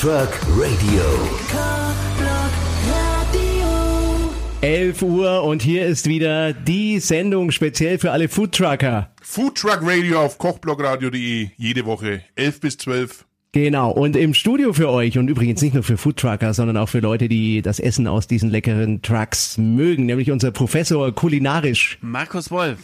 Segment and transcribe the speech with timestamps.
[0.00, 1.02] Truck Radio.
[4.62, 9.10] 11 Uhr und hier ist wieder die Sendung speziell für alle Foodtrucker.
[9.20, 13.26] Food Truck Radio auf kochblogradio.de jede Woche 11 bis 12.
[13.52, 17.00] Genau, und im Studio für euch und übrigens nicht nur für Foodtrucker, sondern auch für
[17.00, 22.78] Leute, die das Essen aus diesen leckeren Trucks mögen, nämlich unser Professor kulinarisch, Markus Wolf.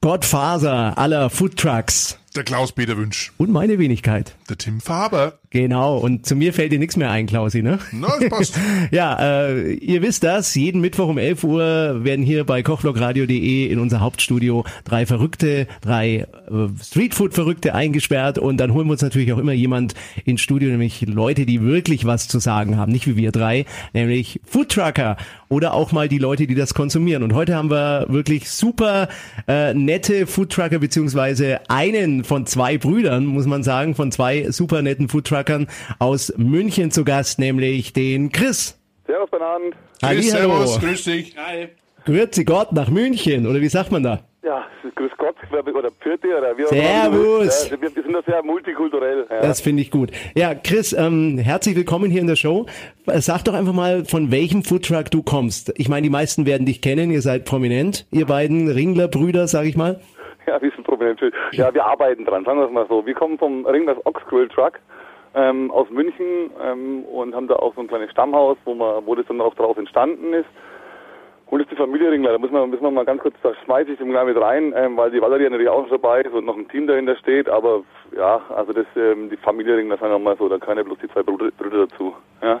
[0.00, 3.32] Godfather aller Foodtrucks Der Klaus-Peter Wünsch.
[3.38, 4.34] und meine Wenigkeit.
[4.48, 5.38] Der Tim Faber.
[5.48, 7.78] Genau, und zu mir fällt dir nichts mehr ein, Klausi, ne?
[7.92, 8.58] Na, das passt.
[8.90, 13.78] Ja, äh, ihr wisst das, jeden Mittwoch um 11 Uhr werden hier bei kochblogradio.de in
[13.78, 19.38] unser Hauptstudio drei Verrückte, drei äh, Streetfood-Verrückte eingesperrt und dann holen wir uns natürlich auch
[19.38, 19.94] immer jemand
[20.24, 24.40] ins Studio, nämlich Leute, die wirklich was zu sagen haben, nicht wie wir drei, nämlich
[24.44, 25.16] Foodtrucker
[25.48, 27.22] oder auch mal die Leute, die das konsumieren.
[27.22, 29.08] Und heute haben wir wirklich super
[29.46, 35.08] äh, nette Foodtrucker, beziehungsweise einen von zwei Brüdern, muss man sagen, von zwei super netten
[35.08, 35.68] Foodtruckern
[35.98, 38.78] aus München zu Gast, nämlich den Chris.
[39.06, 39.30] Servus.
[39.30, 40.66] Grüß, Hallihallo.
[40.66, 41.36] servus, grüß dich.
[42.04, 44.24] Grüezi Gott nach München, oder wie sagt man da?
[44.42, 46.82] Ja, grüß Gott, oder Pfirti, oder wie auch immer.
[46.82, 47.70] Servus.
[47.70, 49.26] Ja, wir, wir sind da sehr multikulturell.
[49.30, 49.40] Ja.
[49.40, 50.10] Das finde ich gut.
[50.34, 52.66] Ja, Chris, ähm, herzlich willkommen hier in der Show.
[53.06, 55.72] Sag doch einfach mal, von welchem Foodtruck du kommst.
[55.76, 59.76] Ich meine, die meisten werden dich kennen, ihr seid prominent, ihr beiden Ringler-Brüder, sag ich
[59.76, 60.00] mal.
[60.46, 61.20] Ja, wir sind prominent.
[61.52, 63.04] Ja, wir arbeiten dran, sagen wir es mal so.
[63.06, 64.80] Wir kommen vom Ringlers Ox Grill Truck
[65.34, 69.14] ähm, aus München ähm, und haben da auch so ein kleines Stammhaus, wo, man, wo
[69.14, 70.48] das dann auch drauf entstanden ist.
[71.46, 73.52] Und das ist die Familie Ringler, da muss man, müssen wir mal ganz kurz, da
[73.64, 76.46] schmeiße ich gleich mit rein, ähm, weil die Valerie natürlich auch schon dabei ist und
[76.46, 77.82] noch ein Team dahinter steht, aber
[78.16, 81.08] ja, also das, ähm, die Familie Ringler, sagen wir mal so, da keine bloß die
[81.08, 82.60] zwei Brüder, Brüder dazu, ja.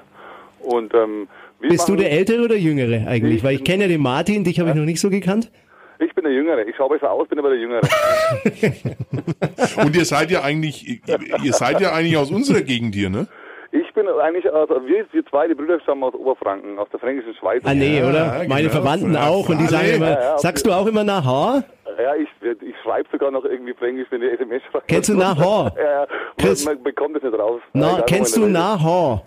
[0.60, 1.28] Und, ähm,
[1.60, 3.36] wir Bist du der Ältere oder Jüngere eigentlich?
[3.36, 5.50] Ich Weil ich kenne ja den Martin, dich habe ich noch nicht so gekannt.
[5.98, 6.62] Ich bin der Jüngere.
[6.66, 7.80] Ich schaue besser aus, bin aber der Jüngere.
[9.84, 13.26] Und ihr seid ja eigentlich, ihr, seid ja eigentlich aus unserer Gegend hier, ne?
[13.72, 17.34] Ich bin eigentlich, also wir, wir zwei, die Brüder stammen aus Oberfranken, aus der fränkischen
[17.34, 17.62] Schweiz.
[17.64, 18.38] Ah nee, Ja, oder?
[18.40, 18.54] genau.
[18.54, 21.24] Meine Verwandten Ja, auch und die sagen immer, Ja, ja, sagst du auch immer nach
[21.24, 21.64] Haar?
[22.00, 24.88] Ja, ich, ich schreibe sogar noch irgendwie Fränkisch, wenn die SMS schreibt.
[24.88, 25.72] Kennst du Nahor?
[25.76, 26.06] Ja, ja.
[26.38, 26.64] Chris?
[26.64, 27.60] Man, man bekommt das nicht raus.
[27.72, 29.22] Na, kennst du nach Haar?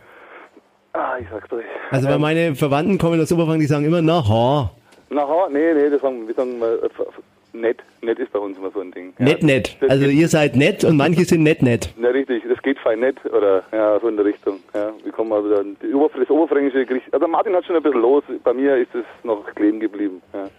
[0.93, 1.63] Ah, ich sag's euch.
[1.91, 4.71] Also weil meine Verwandten kommen aus Oberfranken, die sagen immer nach Haar.
[5.09, 5.49] Nahor?
[5.49, 6.89] Nee, nee, das sagen wir sagen mal, äh,
[7.53, 7.79] nett.
[8.01, 9.13] Nett ist bei uns immer so ein Ding.
[9.19, 9.25] Ja.
[9.25, 9.77] Nett, nett.
[9.79, 11.89] Das Also ihr seid nett und manche sind nett, nett.
[12.01, 14.93] Ja, richtig, das geht fein nett, oder, ja, so in der Richtung, ja.
[15.03, 18.77] Wir kommen also dann, das oberfränkische also Martin hat schon ein bisschen los, bei mir
[18.77, 20.49] ist es noch kleben geblieben, ja.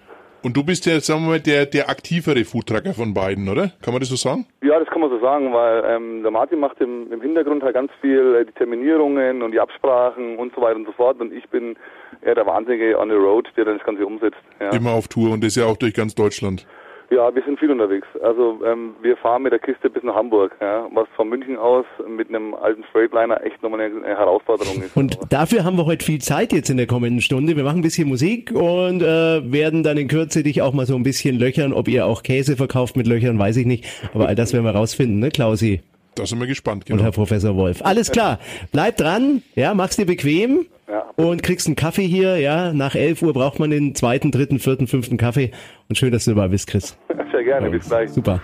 [0.43, 3.72] Und du bist ja, sagen wir mal, der, der aktivere Foodtrucker von beiden, oder?
[3.82, 4.47] Kann man das so sagen?
[4.62, 7.75] Ja, das kann man so sagen, weil ähm, der Martin macht im, im Hintergrund halt
[7.75, 11.32] ganz viel äh, die Terminierungen und die Absprachen und so weiter und so fort und
[11.32, 11.77] ich bin
[12.22, 14.38] eher der Wahnsinnige on the road, der dann das Ganze umsetzt.
[14.60, 16.66] Ja, Immer auf Tour und das ja auch durch ganz Deutschland.
[17.11, 18.07] Ja wir sind viel unterwegs.
[18.23, 21.85] Also ähm, wir fahren mit der Kiste bis nach Hamburg, ja, was von München aus
[22.07, 24.97] mit einem alten Freightliner echt nochmal eine, Herausforderung ist.
[24.97, 27.57] Und dafür haben wir heute viel Zeit jetzt in der kommenden Stunde.
[27.57, 30.95] Wir machen ein bisschen Musik und äh, werden dann in Kürze dich auch mal so
[30.95, 31.73] ein bisschen löchern.
[31.73, 33.87] Ob ihr auch Käse verkauft mit Löchern, weiß ich nicht.
[34.15, 35.81] Aber all das werden wir rausfinden, ne, Klausi
[36.15, 37.03] Da sind wir gespannt, und genau.
[37.03, 37.81] Herr Professor Wolf.
[37.85, 38.39] Alles klar.
[38.73, 41.04] Bleib dran, ja, mach's dir bequem Ja.
[41.16, 42.72] und kriegst einen Kaffee hier, ja.
[42.72, 45.50] Nach 11 Uhr braucht man den zweiten, dritten, vierten, fünften Kaffee.
[45.88, 46.97] Und schön, dass du dabei bist, Chris.
[47.32, 48.10] Sehr gerne, bis gleich.
[48.10, 48.41] Super.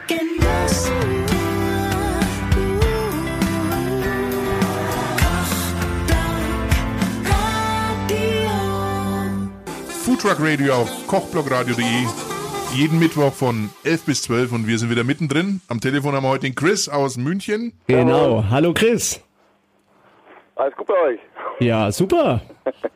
[10.04, 11.84] Food Truck Radio auf kochblogradio.de.
[12.74, 15.62] Jeden Mittwoch von 11 bis 12 und wir sind wieder mittendrin.
[15.68, 17.72] Am Telefon haben wir heute den Chris aus München.
[17.86, 18.44] Genau.
[18.50, 19.23] Hallo Chris.
[20.56, 21.18] Alles gut bei euch?
[21.58, 22.40] Ja, super.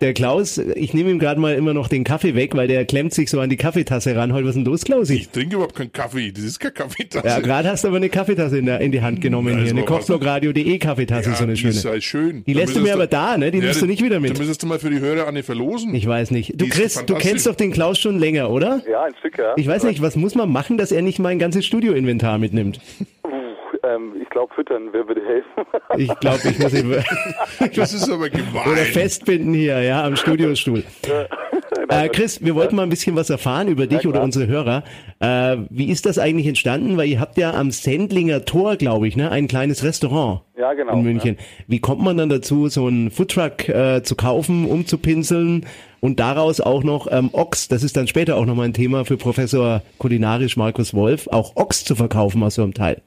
[0.01, 3.13] Der Klaus, ich nehme ihm gerade mal immer noch den Kaffee weg, weil der klemmt
[3.13, 4.33] sich so an die Kaffeetasse ran.
[4.33, 5.15] Heute, was ist denn los, Klausi?
[5.17, 6.31] Ich trinke überhaupt keinen Kaffee.
[6.31, 7.27] Das ist kein Kaffeetasse.
[7.27, 9.71] Ja, gerade hast du aber eine Kaffeetasse in, der, in die Hand genommen Da hier.
[9.73, 9.83] Eine.
[9.85, 11.71] Kochblogradio.de Kaffeetasse, Ja, so eine die schöne.
[11.75, 12.45] ist halt schön.
[12.47, 13.51] Die Da lässt du mir aber da, ne?
[13.51, 14.39] Die nimmst du nicht wieder Da mit.
[14.39, 15.93] müsstest du mal für die Hörer eine verlosen.
[15.97, 16.61] Ich weiß nicht.
[16.61, 18.83] Du Chris, du kennst doch den Klaus schon länger, oder?
[18.89, 19.55] Ja, ein Stück, ja.
[19.57, 22.79] Ich weiß nicht, was muss man machen, dass er nicht mein ganzes Studioinventar mitnimmt?
[23.89, 25.49] Ähm, ich glaube, füttern, wer würde helfen?
[25.97, 26.95] Ich glaube, ich muss ihn
[27.75, 28.67] Das ist aber gemein.
[28.67, 30.85] oder festbinden hier, ja, am Studiostuhl.
[31.91, 34.85] Äh, Chris, wir wollten mal ein bisschen was erfahren über dich oder unsere Hörer.
[35.21, 36.97] Äh, wie ist das eigentlich entstanden?
[36.97, 40.95] Weil ihr habt ja am Sendlinger Tor, glaube ich, ne, ein kleines Restaurant Ja, genau,
[40.95, 41.37] in München.
[41.67, 45.67] Wie kommt man dann dazu, so einen Foodtruck äh, zu kaufen, umzupinseln
[46.01, 49.17] und daraus auch noch ähm, Ochs, das ist dann später auch nochmal ein Thema für
[49.17, 53.03] Professor kulinarisch Markus Wolf, auch Ochs zu verkaufen aus so einem Teil.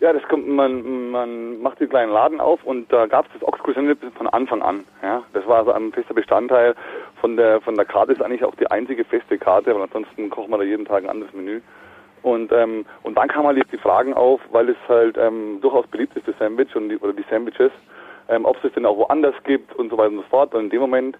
[0.00, 3.46] Ja, das kommt, man, man macht den kleinen Laden auf und da gab es das
[3.46, 4.84] Ochskuchen von Anfang an.
[5.02, 6.74] Ja, das war also ein fester Bestandteil
[7.20, 10.48] von der von der Karte ist eigentlich auch die einzige feste Karte, aber ansonsten kocht
[10.48, 11.60] man da jeden Tag ein anderes Menü.
[12.22, 16.16] Und ähm, und dann kam halt die Fragen auf, weil es halt ähm, durchaus beliebt
[16.16, 17.72] ist, das Sandwich und die, oder die Sandwiches,
[18.28, 20.54] ähm, ob es das denn auch woanders gibt und so weiter und so fort.
[20.54, 21.18] Und in dem Moment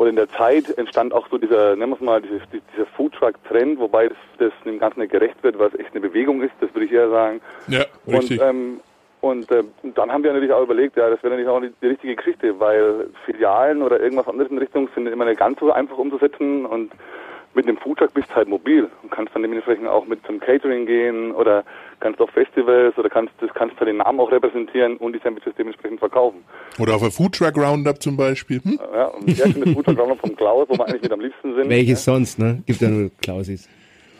[0.00, 3.78] oder in der Zeit entstand auch so dieser, nennen wir es mal, dieses, dieser Foodtruck-Trend,
[3.78, 6.86] wobei das, das dem Ganzen nicht gerecht wird, es echt eine Bewegung ist, das würde
[6.86, 7.42] ich eher sagen.
[7.68, 8.40] Ja, richtig.
[8.40, 8.80] Und, ähm,
[9.20, 9.62] und äh,
[9.94, 12.58] dann haben wir natürlich auch überlegt, ja, das wäre natürlich auch die, die richtige Geschichte,
[12.58, 16.92] weil Filialen oder irgendwas anderes in Richtung sind immer nicht ganz so einfach umzusetzen und
[17.54, 20.86] mit einem Foodtruck bist du halt mobil und kannst dann dementsprechend auch mit zum Catering
[20.86, 21.64] gehen oder
[21.98, 25.54] kannst auf Festivals oder kannst das kannst du den Namen auch repräsentieren und die Sandwiches
[25.58, 26.44] dementsprechend verkaufen.
[26.78, 28.60] Oder auf ein Foodtruck Roundup zum Beispiel.
[28.62, 28.78] Hm?
[28.92, 31.68] Ja, und sehr schönes Foodtruck Roundup vom Klaus, wo wir eigentlich mit am liebsten sind.
[31.68, 32.62] Welches sonst, ne?
[32.66, 33.68] Gibt ja nur Klausis.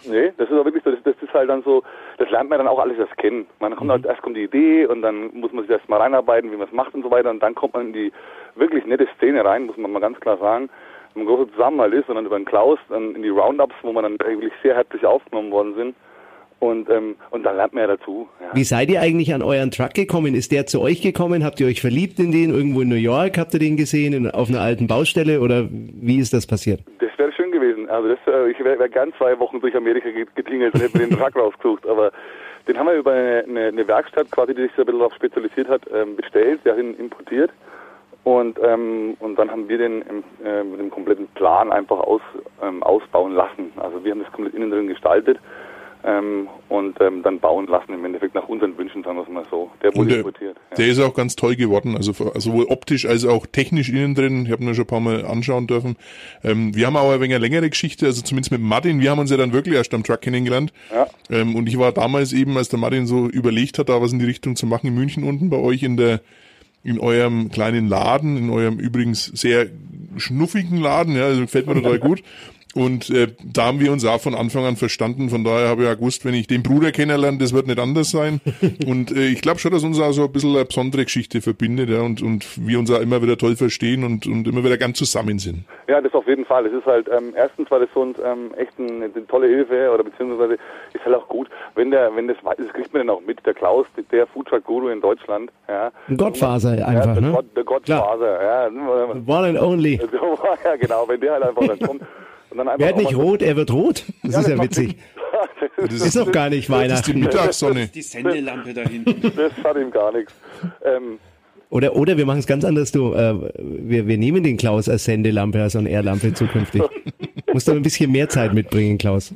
[0.06, 1.82] Nee, das ist auch wirklich so, das, das ist halt dann so,
[2.19, 3.47] das lernt man dann auch alles erst kennen.
[3.61, 6.50] Man kommt halt, erst kommt die Idee und dann muss man sich erst mal reinarbeiten,
[6.50, 8.12] wie man es macht und so weiter und dann kommt man in die
[8.55, 10.71] wirklich nette Szene rein, muss man mal ganz klar sagen.
[11.15, 14.05] Man großer Zusammenhalt ist und dann über den Klaus dann in die Roundups, wo man
[14.05, 15.95] dann wirklich sehr herzlich aufgenommen worden sind.
[16.61, 18.29] Und, ähm, und dann lernt man ja dazu.
[18.39, 18.49] Ja.
[18.53, 20.35] Wie seid ihr eigentlich an euren Truck gekommen?
[20.35, 21.43] Ist der zu euch gekommen?
[21.43, 22.51] Habt ihr euch verliebt in den?
[22.51, 24.12] Irgendwo in New York habt ihr den gesehen?
[24.12, 25.41] In, auf einer alten Baustelle?
[25.41, 26.81] Oder wie ist das passiert?
[26.99, 27.89] Das wäre schön gewesen.
[27.89, 31.06] Also das, äh, ich wäre wär gern zwei Wochen durch Amerika getingelt und hätte mir
[31.06, 31.87] den Truck rausgesucht.
[31.89, 32.13] Aber
[32.69, 35.15] den haben wir über eine, eine, eine Werkstatt quasi, die sich so ein bisschen darauf
[35.15, 36.61] spezialisiert hat, ähm, bestellt.
[36.67, 37.51] Der hat ihn importiert.
[38.22, 42.20] Und, ähm, und dann haben wir den im, äh, mit dem kompletten Plan einfach aus,
[42.62, 43.72] ähm, ausbauen lassen.
[43.76, 45.38] Also wir haben das komplett innen drin gestaltet
[46.05, 49.44] ähm, und ähm, dann bauen lassen im Endeffekt nach unseren Wünschen, sagen wir es mal
[49.50, 49.70] so.
[49.82, 50.56] Der wurde der, importiert.
[50.70, 50.76] Ja.
[50.76, 54.44] Der ist auch ganz toll geworden, also sowohl optisch als auch technisch innen drin.
[54.46, 55.96] Ich habe ihn schon ein paar Mal anschauen dürfen.
[56.43, 59.00] Ähm, wir haben aber ein wenig eine längere Geschichte, also zumindest mit Martin.
[59.00, 60.72] Wir haben uns ja dann wirklich erst am Truck kennengelernt.
[60.93, 61.06] Ja.
[61.31, 64.19] Ähm, und ich war damals eben, als der Martin so überlegt hat, da was in
[64.19, 66.20] die Richtung zu machen in München unten bei euch in der
[66.82, 69.67] in eurem kleinen Laden, in eurem übrigens sehr
[70.17, 72.23] schnuffigen Laden, ja, also gefällt mir total gut.
[72.75, 75.28] Und äh, da haben wir uns auch von Anfang an verstanden.
[75.28, 78.11] Von daher habe ich ja gewusst, wenn ich den Bruder kennenlerne, das wird nicht anders
[78.11, 78.40] sein.
[78.87, 81.90] Und äh, ich glaube schon, dass uns auch so ein bisschen eine besondere Geschichte verbindet
[81.90, 84.99] ja, und, und wir uns auch immer wieder toll verstehen und, und immer wieder ganz
[84.99, 85.64] zusammen sind.
[85.88, 86.67] Ja, das auf jeden Fall.
[86.67, 89.90] Es ist halt, ähm, erstens war das für uns ähm, echt eine, eine tolle Hilfe
[89.93, 93.20] oder beziehungsweise ist halt auch gut, wenn der, wenn das, das kriegt man dann auch
[93.22, 95.50] mit, der Klaus, der Foodtruck Guru in Deutschland.
[95.69, 95.90] Ja.
[96.08, 97.32] Ein Gottfaser einfach, ja, der ne?
[97.32, 98.67] Gott, der Gottfaser, ja.
[98.67, 100.00] One and only.
[100.64, 102.02] Ja, genau, wenn der halt einfach dann kommt.
[102.50, 104.05] Und dann einfach Werd auch nicht rot, er wird rot.
[104.23, 104.97] Das ist ja witzig.
[105.76, 107.20] das, Ist doch gar nicht Das ist die Weihnachten.
[107.20, 107.87] Mittagssonne.
[107.88, 109.20] Die Sendelampe da hinten.
[109.37, 110.35] das hat ihm gar nichts.
[110.85, 111.19] Ähm,
[111.70, 113.14] Oder, oder wir machen es ganz anders, du.
[113.14, 116.82] Äh, wir, wir nehmen den Klaus als Sendelampe, als On-Air-Lampe zukünftig.
[117.52, 119.32] Musst aber ein bisschen mehr Zeit mitbringen, Klaus.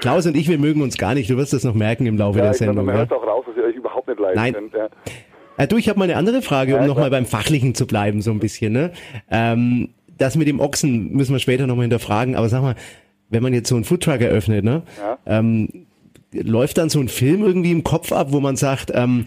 [0.00, 1.30] Klaus und ich, wir mögen uns gar nicht.
[1.30, 2.86] Du wirst das noch merken im Laufe ja, der Sendung.
[2.86, 3.00] man Ja?
[3.02, 4.52] hört auch raus, dass ihr euch überhaupt nicht leiden Nein.
[4.52, 4.74] könnt.
[4.74, 4.88] Ja.
[5.58, 8.20] Äh, du, ich habe mal eine andere Frage, um Ja, nochmal beim Fachlichen zu bleiben,
[8.22, 8.72] so ein bisschen.
[8.72, 8.92] Ne?
[9.30, 12.74] Ähm, das mit dem Ochsen müssen wir später nochmal hinterfragen, aber sag mal,
[13.30, 14.82] wenn man jetzt so einen Foodtruck eröffnet, ne?
[15.00, 15.18] Ja.
[15.26, 15.86] Ähm,
[16.32, 19.24] läuft dann so ein Film irgendwie im Kopf ab, wo man sagt, ähm,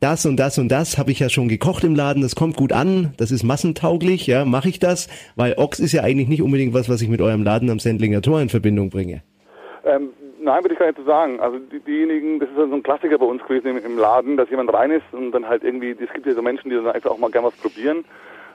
[0.00, 2.72] das und das und das habe ich ja schon gekocht im Laden, das kommt gut
[2.72, 5.08] an, das ist massentauglich, ja, mache ich das?
[5.36, 8.20] Weil Ochs ist ja eigentlich nicht unbedingt was, was ich mit eurem Laden am Sendlinger
[8.20, 9.22] Tor in Verbindung bringe.
[9.84, 10.10] Ähm,
[10.42, 11.38] nein, würde ich gar nicht so sagen.
[11.38, 14.50] Also die, diejenigen, das ist so ein Klassiker bei uns gewesen im, im Laden, dass
[14.50, 17.10] jemand rein ist und dann halt irgendwie, es gibt ja so Menschen, die dann einfach
[17.10, 18.04] auch mal gerne was probieren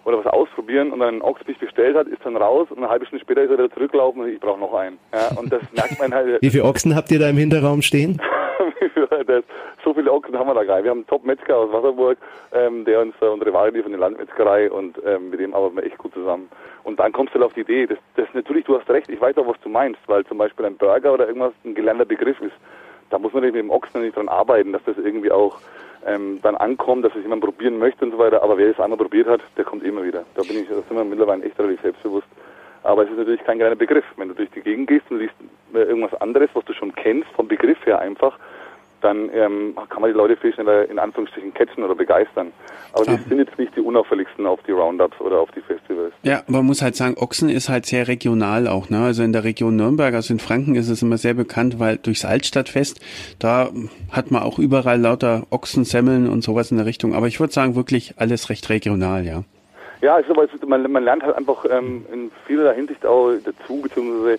[0.07, 3.05] oder was ausprobieren und dann einen Ochsbisch bestellt hat, ist dann raus und eine halbe
[3.05, 4.97] Stunde später ist er wieder zurückgelaufen und ich brauche noch einen.
[5.13, 6.37] Ja, und das merkt man halt.
[6.41, 8.17] Wie viele Ochsen habt ihr da im Hinterraum stehen?
[9.27, 9.43] das,
[9.83, 10.85] so viele Ochsen haben wir da gar nicht.
[10.85, 12.17] Wir haben einen Top-Metzger aus Wasserburg,
[12.53, 15.75] ähm, der uns äh, unsere Ware liefert von der Landmetzgerei und ähm, mit dem arbeiten
[15.75, 16.47] wir echt gut zusammen.
[16.85, 19.19] Und dann kommst du halt auf die Idee, das, das natürlich, du hast recht, ich
[19.19, 22.39] weiß auch, was du meinst, weil zum Beispiel ein Burger oder irgendwas ein gelernter Begriff
[22.39, 22.55] ist.
[23.09, 25.59] Da muss man mit dem Ochsen nicht dran arbeiten, dass das irgendwie auch
[26.05, 28.43] ähm, dann ankommt, dass es jemand probieren möchte und so weiter.
[28.43, 30.23] Aber wer es einmal probiert hat, der kommt immer wieder.
[30.35, 32.27] Da bin ich, da sind wir mittlerweile echt relativ selbstbewusst.
[32.83, 34.05] Aber es ist natürlich kein kleiner Begriff.
[34.15, 35.33] Wenn du durch die Gegend gehst und liest
[35.73, 38.37] äh, irgendwas anderes, was du schon kennst, vom Begriff her einfach,
[39.01, 42.51] dann ähm, kann man die Leute viel schneller in Anführungsstrichen catchen oder begeistern.
[42.93, 43.19] Aber die Klar.
[43.29, 46.13] sind jetzt nicht die unauffälligsten auf die Roundups oder auf die Festivals.
[46.23, 48.89] Ja, man muss halt sagen, Ochsen ist halt sehr regional auch.
[48.89, 49.03] Ne?
[49.03, 52.25] Also in der Region Nürnberg, also in Franken ist es immer sehr bekannt, weil durchs
[52.25, 52.99] Altstadtfest,
[53.39, 53.69] da
[54.11, 57.13] hat man auch überall lauter Ochsensemmeln und sowas in der Richtung.
[57.13, 59.43] Aber ich würde sagen, wirklich alles recht regional, ja.
[60.01, 60.29] Ja, ist,
[60.67, 64.37] man, man lernt halt einfach ähm, in vielerlei Hinsicht auch dazu, beziehungsweise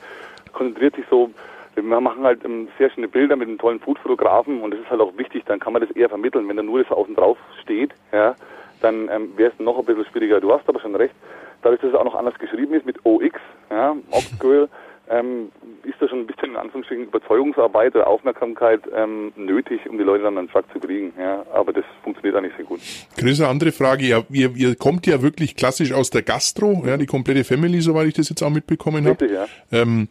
[0.53, 1.31] konzentriert sich so,
[1.83, 5.01] wir machen halt ähm, sehr schöne Bilder mit einem tollen Foodfotografen und das ist halt
[5.01, 6.49] auch wichtig, dann kann man das eher vermitteln.
[6.49, 8.35] Wenn da nur das außen drauf steht, ja,
[8.81, 10.41] dann ähm, wäre es noch ein bisschen schwieriger.
[10.41, 11.15] Du hast aber schon recht,
[11.63, 13.39] dadurch, dass es auch noch anders geschrieben ist mit OX,
[13.71, 14.69] ja, Oxgrill,
[15.11, 15.51] ähm,
[15.85, 20.25] ist da schon ein bisschen in Anführungsstrichen Überzeugungsarbeit oder Aufmerksamkeit ähm, nötig, um die Leute
[20.25, 21.13] dann an den Truck zu kriegen.
[21.19, 22.81] Ja, aber das funktioniert auch nicht sehr gut.
[23.17, 24.05] Chris, eine andere Frage.
[24.05, 28.09] Ja, ihr, ihr kommt ja wirklich klassisch aus der Gastro, ja, die komplette Family, soweit
[28.09, 29.27] ich das jetzt auch mitbekommen habe.
[29.27, 29.47] Ja.
[29.73, 30.09] Ähm,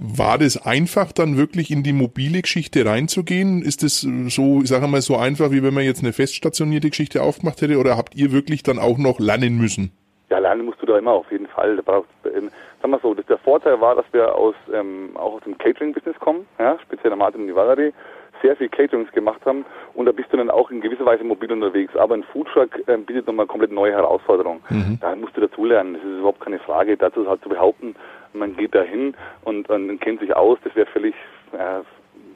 [0.00, 3.62] War das einfach, dann wirklich in die mobile Geschichte reinzugehen?
[3.62, 7.20] Ist das so, ich sage mal, so einfach, wie wenn man jetzt eine feststationierte Geschichte
[7.20, 7.78] aufgemacht hätte?
[7.78, 9.90] Oder habt ihr wirklich dann auch noch lernen müssen?
[10.30, 11.76] Ja, lernen musst du da immer auf jeden Fall.
[11.84, 12.50] Brauchst, ähm,
[12.80, 16.16] sagen wir so, das, der Vorteil war, dass wir aus, ähm, auch aus dem Catering-Business
[16.20, 17.92] kommen, ja, speziell der Martin und die Valerie,
[18.40, 19.64] sehr viel Caterings gemacht haben
[19.94, 21.96] und da bist du dann auch in gewisser Weise mobil unterwegs.
[21.96, 24.60] Aber ein Foodtruck ähm, bietet nochmal komplett neue Herausforderungen.
[25.00, 26.96] Da musst du dazulernen, das ist überhaupt keine Frage.
[26.96, 27.96] Dazu halt zu behaupten,
[28.32, 31.14] man geht da hin und, und kennt sich aus, das wäre völlig
[31.52, 31.80] äh,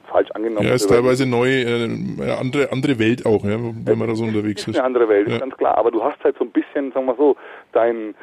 [0.09, 0.67] falsch angenommen.
[0.67, 4.23] Ja, ist teilweise neu, äh, eine andere, andere Welt auch, ja, wenn man da so
[4.23, 4.75] unterwegs ist ist.
[4.77, 5.39] eine andere Welt, Ja.
[5.39, 5.77] ganz klar.
[5.77, 7.35] Aber du hast halt so ein bisschen, sagen wir so,
[7.71, 8.15] dein,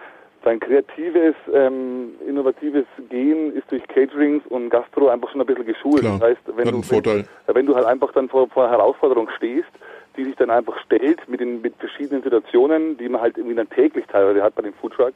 [0.44, 6.00] dein kreatives, ähm, innovatives Gehen ist durch Caterings und Gastro einfach schon ein bisschen geschult.
[6.00, 7.24] Klar, das heißt, wenn hat du.
[7.46, 9.68] Wenn, wenn du halt einfach dann vor, vor einer Herausforderung stehst,
[10.16, 13.68] die sich dann einfach stellt mit den mit verschiedenen Situationen, die man halt irgendwie dann
[13.70, 15.12] täglich teilweise hat bei dem Foodtruck,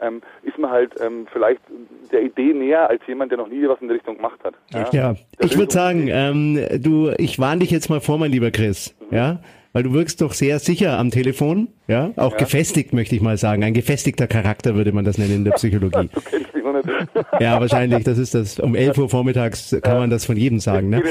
[0.00, 1.60] ähm, ist man halt ähm, vielleicht
[2.12, 4.54] der Idee näher als jemand, der noch nie was in der Richtung gemacht hat.
[4.72, 8.50] Ja, Der ich würde sagen, ähm, du, ich warne dich jetzt mal vor, mein lieber
[8.50, 9.40] Chris, ja,
[9.72, 13.64] weil du wirkst doch sehr sicher am Telefon, ja, auch gefestigt möchte ich mal sagen,
[13.64, 16.08] ein gefestigter Charakter würde man das nennen in der Psychologie.
[16.12, 16.88] Du kennst mich noch nicht.
[17.40, 20.90] Ja, wahrscheinlich, das ist das, um 11 Uhr vormittags kann man das von jedem sagen,
[20.90, 21.02] ne?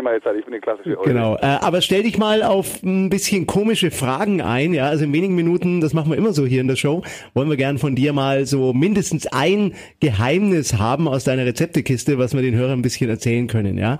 [0.00, 1.12] Ich nehme nehme meine Zeit, ich bin eine klassische Eule.
[1.12, 5.12] Genau, äh, aber stell dich mal auf ein bisschen komische Fragen ein, ja, also in
[5.12, 7.02] wenigen Minuten, das machen wir immer so hier in der Show,
[7.34, 12.34] wollen wir gern von dir mal so mindestens ein Geheimnis haben aus deiner Rezeptekiste, was
[12.34, 13.98] wir den Hörern ein bisschen erzählen können, ja.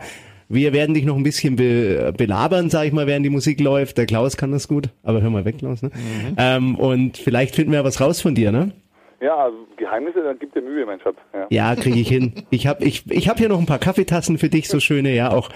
[0.49, 3.99] Wir werden dich noch ein bisschen be belabern, sag ich mal, während die Musik läuft.
[3.99, 5.93] Der Klaus kann das gut, aber hör mal weg, Klaus, ne?
[6.37, 8.73] Ähm, und vielleicht finden wir ja was raus von dir, ne?
[9.21, 11.17] Ja, also Geheimnisse, dann gibt dir Mühe, mein Schatz.
[11.35, 11.47] Ja.
[11.51, 12.33] Ja, kriege ich hin.
[12.49, 15.31] Ich habe ich, ich hab hier noch ein paar Kaffeetassen für dich, so schöne, ja,
[15.31, 15.51] auch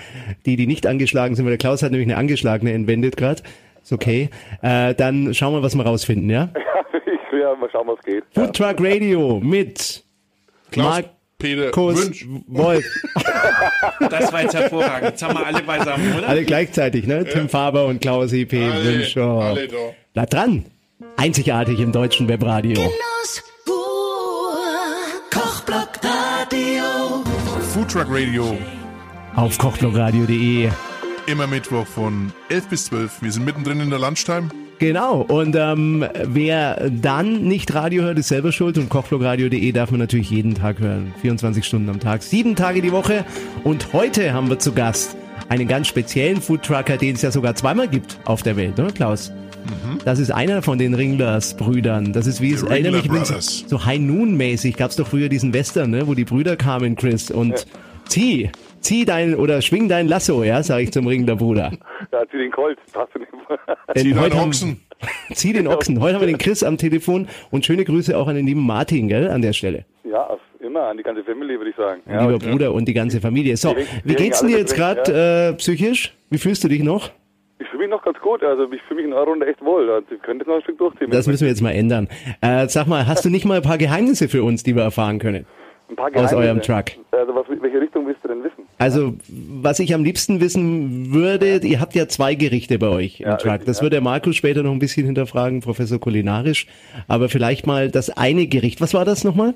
[0.44, 3.42] die, die nicht angeschlagen sind, weil der Klaus hat nämlich eine angeschlagene entwendet gerade.
[3.82, 4.28] Ist okay.
[4.62, 6.50] Äh, dann schauen wir, was wir rausfinden, ja?
[6.94, 8.24] ich will ja mal schauen, was geht.
[8.34, 10.04] Food Truck Radio mit
[10.70, 12.26] Klaus, Markus Peter, Wünsch.
[12.48, 12.84] Wolf.
[14.10, 15.10] Das war jetzt hervorragend.
[15.10, 16.28] Jetzt haben wir alle beisammen, oder?
[16.28, 17.24] Alle gleichzeitig, ne?
[17.24, 19.16] Tim Faber und Klaus IP Alle, Wünsch.
[19.16, 19.38] Oh.
[19.38, 19.76] alle da.
[20.12, 20.64] Bleibt dran.
[21.16, 22.74] Einzigartig im deutschen Webradio.
[22.74, 23.53] Genuss.
[25.74, 27.24] Kochblock Radio.
[27.72, 28.56] Foodtruck Radio,
[29.34, 30.70] Auf kochblockradio.de.
[31.26, 33.22] immer Mittwoch von 11 bis 12.
[33.22, 34.50] Wir sind mittendrin in der Lunchtime.
[34.78, 39.98] Genau, und ähm, wer dann nicht Radio hört, ist selber schuld und kochblogradio.de darf man
[39.98, 41.12] natürlich jeden Tag hören.
[41.22, 43.24] 24 Stunden am Tag, sieben Tage die Woche.
[43.64, 45.16] Und heute haben wir zu Gast
[45.48, 49.32] einen ganz speziellen Foodtrucker, den es ja sogar zweimal gibt auf der Welt, oder Klaus?
[50.04, 52.12] Das ist einer von den Ringlers-Brüdern.
[52.12, 54.76] Das ist wie es erinnert mich Ringler übrigens so High Noon-mäßig.
[54.76, 57.66] Gab's doch früher diesen Western, ne, wo die Brüder kamen, Chris, und
[58.06, 61.72] zieh, zieh dein oder schwing dein Lasso, ja, sag ich zum Ringler-Bruder.
[62.12, 63.32] Ja, zieh den Colt, passt du nicht.
[63.94, 64.80] Denn Zieh deinen heute haben- Ochsen.
[65.32, 66.00] Zieh den Ochsen.
[66.00, 69.08] Heute haben wir den Chris am Telefon und schöne Grüße auch an den lieben Martin,
[69.08, 69.84] gell, an der Stelle.
[70.08, 72.02] ja, auf- immer an die ganze Family, würde ich sagen.
[72.06, 73.56] Ja, Lieber und- Bruder und die ganze Familie.
[73.56, 76.14] So, wie geht's denn dir jetzt gerade äh, psychisch?
[76.30, 77.10] Wie fühlst du dich noch?
[77.58, 79.88] Ich fühle mich noch ganz gut, also ich fühle mich in eurer Runde echt wohl.
[79.90, 81.10] Also, ihr könnt jetzt noch ein Stück durchziehen.
[81.10, 82.08] Das müssen wir jetzt mal ändern.
[82.40, 85.18] Äh, sag mal, hast du nicht mal ein paar Geheimnisse für uns, die wir erfahren
[85.18, 85.46] können?
[85.86, 86.36] ein paar aus Geheimnisse.
[86.38, 86.84] eurem Truck.
[87.12, 88.64] Also was, welche Richtung willst du denn wissen?
[88.78, 93.26] Also, was ich am liebsten wissen würde, ihr habt ja zwei Gerichte bei euch im
[93.26, 93.52] Ja, Truck.
[93.52, 93.82] richtig, Das ja.
[93.82, 96.66] wird der Markus später noch ein bisschen hinterfragen, Professor kulinarisch.
[97.06, 98.80] Aber vielleicht mal das eine Gericht.
[98.80, 99.52] Was war das nochmal?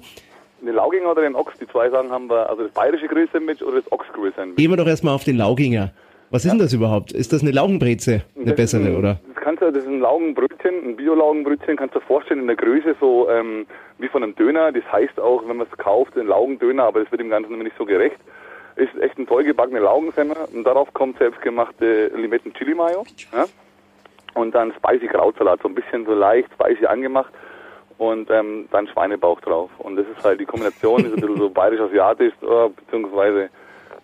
[0.60, 1.54] Den Lauginger oder den Ochs?
[1.58, 4.56] Die zwei Sachen haben wir, also das bayerische Grill-Sandwich oder das Ochs-Grill-Sandwich.
[4.56, 5.92] Gehen wir doch erstmal auf den Lauginger.
[6.30, 7.12] Was ist denn das überhaupt?
[7.12, 8.22] Ist das eine Laugenbreze?
[8.38, 9.18] Eine bessere, ein- oder?
[9.34, 12.56] Das kannst du, das ist ein Laugenbrötchen, ein Bio-Laugenbrötchen, kannst du dir vorstellen in der
[12.56, 13.66] Größe so ähm,
[13.98, 14.70] wie von einem Döner.
[14.72, 17.64] Das heißt auch, wenn man es kauft, ein Laugendöner, aber das wird dem Ganzen immer
[17.64, 18.16] nicht so gerecht.
[18.76, 23.04] Ist echt ein toll gebackene Laugensemmel und darauf kommt selbstgemachte Limetten-Chili-Mayo.
[23.32, 23.46] Ja?
[24.34, 27.32] Und dann spicy Krautsalat, so ein bisschen so leicht spicy angemacht
[27.96, 29.70] und ähm, dann Schweinebauch drauf.
[29.78, 33.48] Und das ist halt die Kombination, ist ein bisschen so bayerisch-asiatisch, äh, beziehungsweise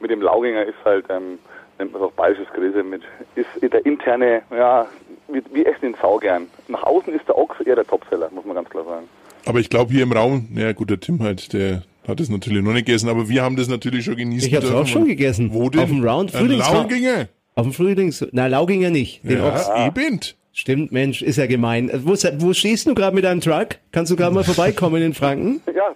[0.01, 1.39] mit dem Lauginger ist halt, ähm,
[1.79, 3.03] nennt man es auch bayerisches Grille mit,
[3.35, 4.87] ist der interne, ja,
[5.29, 6.47] wir, wir essen den Sau gern.
[6.69, 9.07] Nach außen ist der Ochs eher der Topseller, muss man ganz klar sagen.
[9.47, 12.63] Aber ich glaube hier im Raum, ja gut, der Tim halt, der hat es natürlich
[12.63, 14.81] noch nicht gegessen, aber wir haben das natürlich schon genießen Ich hab's dürfen.
[14.83, 15.53] auch schon gegessen.
[15.53, 15.81] Wo denn?
[15.83, 17.29] Auf dem Round Ein Frühlingsra- Lauginger.
[17.55, 18.27] Auf dem Frühlings...
[18.33, 19.23] Na, Lauginger nicht.
[19.25, 19.69] Den Ochs.
[19.69, 20.21] Ja, eben.
[20.57, 21.89] Stimmt, Mensch, ist ja gemein.
[21.89, 23.71] Äh, Wo, wo stehst du gerade mit deinem Truck?
[23.91, 25.61] Kannst du gerade mal vorbeikommen in Franken?
[25.75, 25.91] Ja,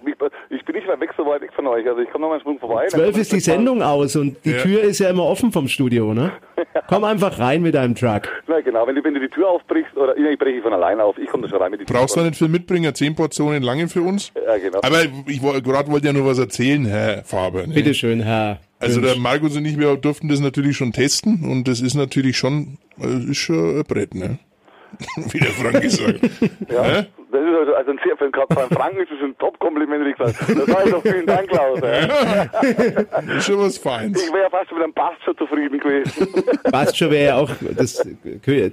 [0.51, 1.87] ich, bin nicht weit weg, so weit weg von euch.
[1.87, 2.87] Also ich komme noch mal einen Sprung vorbei.
[2.87, 4.57] Zwölf ist die das Sendung aus und die Ja.
[4.57, 6.33] Tür ist ja immer offen vom Studio, ne?
[6.87, 8.23] Komm einfach rein mit deinem Truck.
[8.47, 11.17] Na genau, wenn du, wenn du die Tür aufbrichst, oder ich breche von alleine auf,
[11.17, 12.29] ich komme da schon rein mit die Brauchst du Tür.
[12.29, 12.93] nicht viel mitbringen?
[12.93, 14.31] Zehn Portionen lange für uns?
[14.35, 14.79] Ja, genau.
[14.83, 17.65] Aber ich gerade wollte ja nur was erzählen, Herr Faber.
[17.65, 17.73] Ne?
[17.73, 18.59] Bitte schön, Herr.
[18.79, 22.37] Also der Markus und ich, wir durften das natürlich schon testen und das ist natürlich
[22.37, 24.37] schon, also ist schon ein Brett, ne?
[25.31, 26.19] Wie der Frank gesagt.
[26.69, 27.05] ja, Hä?
[27.31, 30.35] Das ist also, also ein sehr, für einen Franken ist das ein Top-Kompliment, wie gesagt.
[30.39, 31.79] Das heißt doch vielen Dank, Klaus.
[31.79, 33.37] Ja.
[33.37, 34.23] Ist schon was Feins.
[34.23, 36.27] Ich wäre ja fast schon mit einem Bast schon zufrieden gewesen.
[36.71, 38.03] Bascho wäre ja auch das,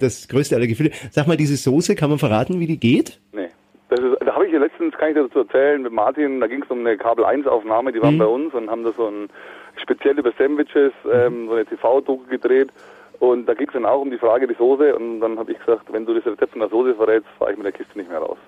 [0.01, 0.91] das größte aller Gefühle.
[1.11, 3.21] Sag mal, diese Soße, kann man verraten, wie die geht?
[3.33, 3.49] nee.
[3.89, 6.49] Das ist, da habe ich ja letztens, kann ich dir dazu erzählen, mit Martin, da
[6.49, 9.29] ging es um eine Kabel-1-Aufnahme, die waren bei uns und haben da so ein
[9.81, 12.71] speziell über Sandwiches, ähm, so eine TV-Doku gedreht.
[13.19, 15.59] Und da ging es dann auch um die Frage die Soße und dann habe ich
[15.59, 18.11] gesagt, wenn du das Rezept von der Soße verrätst, fahre ich mit der Kiste nicht
[18.11, 18.39] mehr raus.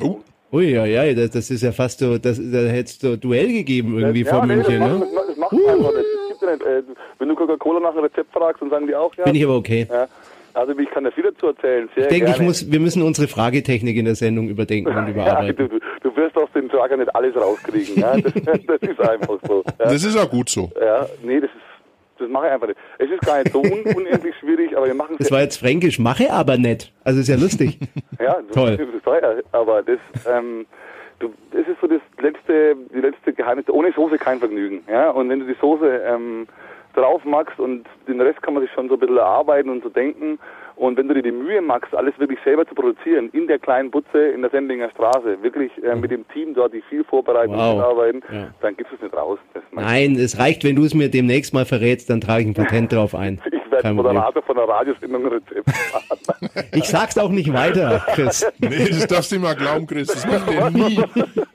[0.00, 0.18] Oh,
[0.50, 3.48] Ui, ja, ja, das, das ist ja fast so, das, da hätte es so Duell
[3.48, 4.98] gegeben irgendwie vor nee, München, das, ne?
[4.98, 6.06] macht, das, das macht man einfach nicht.
[6.14, 6.62] Das gibt ja nicht.
[6.62, 6.82] Äh,
[7.18, 9.24] wenn du Coca-Cola nach einem Rezept fragst, dann sagen die auch ja.
[9.24, 9.86] Bin ich aber okay.
[9.90, 10.06] ja.
[10.54, 11.88] Also ich kann da viel dazu erzählen.
[11.94, 15.08] Sehr Ich denke, ich muss, wir müssen unsere Fragetechnik in der Sendung überdenken und Ja,
[15.08, 15.68] überarbeiten.
[15.68, 18.00] du, du, du wirst aus dem Trager nicht alles rauskriegen.
[18.00, 18.16] Ja?
[18.16, 18.32] Das,
[18.66, 19.62] das ist einfach so.
[19.78, 20.70] Ja, das ist auch gut so.
[20.80, 21.67] ja nee, das ist,
[22.18, 22.78] das mache ich einfach nicht.
[22.98, 25.58] Es ist gar nicht so un, unendlich schwierig, aber wir machen es Das war jetzt
[25.58, 26.92] fränkisch, mache aber nett.
[27.04, 27.78] Also ist ja lustig.
[28.20, 28.76] Ja, Toll.
[28.76, 30.66] Das ist teuer, aber das, ähm,
[31.20, 33.68] du, das ist so das letzte, die letzte Geheimnis.
[33.68, 34.82] Ohne Soße kein Vergnügen.
[34.90, 36.48] Ja, und wenn du die Soße ähm,
[36.94, 39.88] drauf magst und den Rest kann man sich schon so ein bisschen erarbeiten und so
[39.88, 40.40] denken.
[40.78, 43.90] Und wenn du dir die Mühe machst, alles wirklich selber zu produzieren, in der kleinen
[43.90, 47.70] Butze in der Sendlinger Straße, wirklich äh, mit dem Team dort, die viel vorbereiten Wow.
[47.72, 48.48] und mitarbeiten, Ja.
[48.60, 49.38] dann gibst du es nicht raus.
[49.72, 52.92] Nein, es reicht, wenn du es mir demnächst mal verrätst, dann trage ich ein Patent
[52.92, 53.40] drauf ein.
[53.68, 54.14] Ich werde Kein Problem.
[54.14, 55.68] Moderator von einer Radiosendung Rezept.
[56.74, 58.46] Ich sag's auch nicht weiter, Chris.
[58.58, 60.08] Nee, das darfst du mal glauben, Chris.
[60.08, 60.98] Das macht er nie.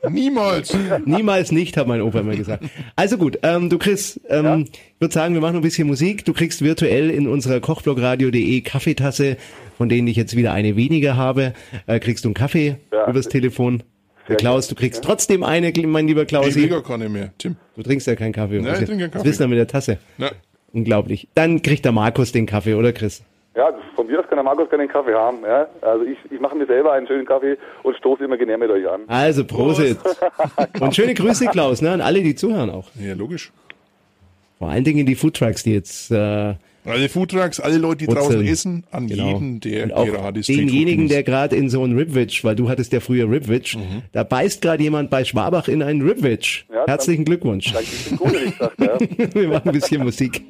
[0.10, 0.76] Niemals.
[1.06, 2.66] Niemals nicht, hat mein Opa immer gesagt.
[2.96, 6.26] Also gut, ähm, du Chris, ähm, ich würde sagen, wir machen noch ein bisschen Musik.
[6.26, 9.38] Du kriegst virtuell in unserer kochblogradio.de Kaffeetasse,
[9.78, 11.54] von denen ich jetzt wieder eine weniger habe,
[11.88, 13.08] äh, kriegst du einen Kaffee Ja.
[13.10, 13.84] übers Telefon.
[14.30, 16.62] Der Klaus, du kriegst trotzdem eine, mein lieber Ich Klausi.
[16.62, 17.32] will gar keine mehr.
[17.38, 17.56] Tim.
[17.76, 18.62] Du trinkst ja keinen Kaffee.
[18.62, 19.30] Nein, ich trinke keinen Das Kaffee.
[19.30, 19.98] wissen wir mit der Tasse.
[20.18, 20.32] Na,
[20.74, 21.28] Unglaublich.
[21.36, 23.24] Dann kriegt der Markus den Kaffee, oder Chris?
[23.56, 25.38] Ja, von mir aus kann der Markus keinen Kaffee haben.
[25.44, 25.68] Ja?
[25.82, 28.90] Also ich, ich mache mir selber einen schönen Kaffee und stoße immer gerne mit euch
[28.90, 29.02] an.
[29.08, 30.00] Also, Prosit.
[30.80, 32.90] Und schöne Grüße, Klaus, ne, an alle, die zuhören auch.
[32.96, 33.52] ja, logisch.
[34.60, 36.16] Vor allen Dingen die Foodtrucks, die jetzt äh,
[36.86, 38.26] Alle Foodtrucks, alle Leute, die Wurzeln.
[38.30, 39.28] draußen essen, an Genau.
[39.34, 42.70] jeden, der und auch gerade Streetfood denjenigen, der gerade in so ein Ribwitch, weil du
[42.70, 43.78] hattest ja früher Ribwitch,
[44.12, 46.66] da beißt gerade jemand bei Schwabach in einen Ribwitch.
[46.74, 47.72] Ja, Herzlichen Glückwunsch.
[47.74, 49.34] Danke, ich bin gut, wie gesagt, ja.
[49.42, 50.42] Wir machen ein bisschen Musik.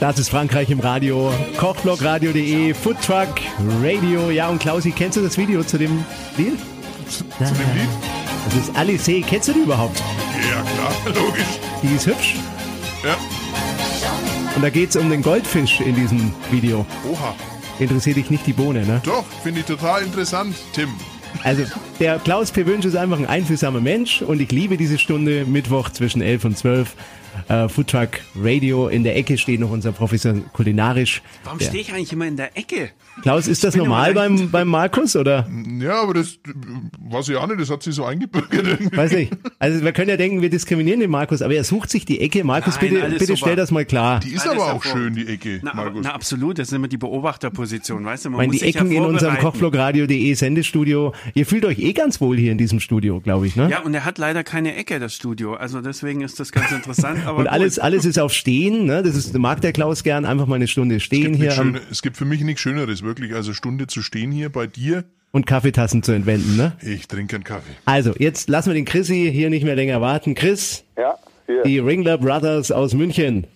[0.00, 3.28] Das ist Frankreich im Radio, kochblogradio.de, Foodtruck,
[3.82, 4.30] Radio.
[4.30, 6.04] Ja, und Klausi, kennst du das Video zu dem
[6.38, 6.54] Lied?
[7.08, 7.44] Zu dem
[7.76, 8.19] Lied?
[8.44, 9.10] Das ist Alice.
[9.26, 10.02] Kennst du die überhaupt?
[10.50, 11.60] Ja, klar, logisch.
[11.82, 12.36] Die ist hübsch.
[13.04, 13.16] Ja.
[14.54, 16.84] Und da geht's um den Goldfisch in diesem Video.
[17.10, 17.34] Oha.
[17.78, 19.00] Interessiert dich nicht die Bohne, ne?
[19.04, 20.88] Doch, finde ich total interessant, Tim.
[21.44, 21.62] Also,
[21.98, 22.66] der Klaus P.
[22.66, 26.58] Wünsch ist einfach ein einfühlsamer Mensch und ich liebe diese Stunde Mittwoch zwischen 11 und
[26.58, 26.94] 12.
[27.48, 28.88] Äh, Foodtruck Radio.
[28.88, 31.22] In der Ecke steht noch unser Professor kulinarisch.
[31.44, 32.90] Warum Der- stehe ich eigentlich immer in der Ecke?
[33.22, 35.48] Klaus, ist das normal beim, beim Markus oder?
[35.80, 36.38] Ja, aber das,
[37.00, 38.96] weiß ich auch nicht, das hat sich so eingebürgert irgendwie.
[38.96, 39.32] Weiß nicht.
[39.58, 42.44] Also wir können ja denken, wir diskriminieren den Markus, aber er sucht sich die Ecke.
[42.44, 43.36] Markus, Nein, bitte, bitte super.
[43.38, 44.20] stell das mal klar.
[44.20, 46.00] Die ist Alles aber auch hervor- schön, die Ecke, Na, Markus.
[46.04, 48.30] na absolut, das ist immer die Beobachterposition, weißt du?
[48.30, 49.36] Man meine, muss die sich Ecken ja in unserem.
[49.38, 51.14] Kochblogradio.de Sendestudio.
[51.34, 53.68] Ihr fühlt euch eh ganz wohl hier in diesem Studio, glaube ich, ne?
[53.70, 55.54] Ja, und er hat leider keine Ecke, das Studio.
[55.54, 57.19] Also deswegen ist das ganz interessant.
[57.36, 59.02] Und alles, alles ist auf Stehen, ne?
[59.02, 61.66] Das ist, mag der Klaus gern, einfach mal eine Stunde stehen es, hier gibt am,
[61.74, 63.34] schöne, es gibt für mich nichts Schöneres, wirklich.
[63.34, 65.04] Also Stunde zu stehen hier bei dir.
[65.32, 66.72] und Kaffeetassen zu entwenden, ne?
[66.82, 67.72] Ich trinke einen Kaffee.
[67.84, 70.34] Also, jetzt lassen wir den Chrissy hier nicht mehr länger warten.
[70.34, 71.14] Chris, Ja,
[71.46, 73.46] hier, die Ringler Brothers aus München.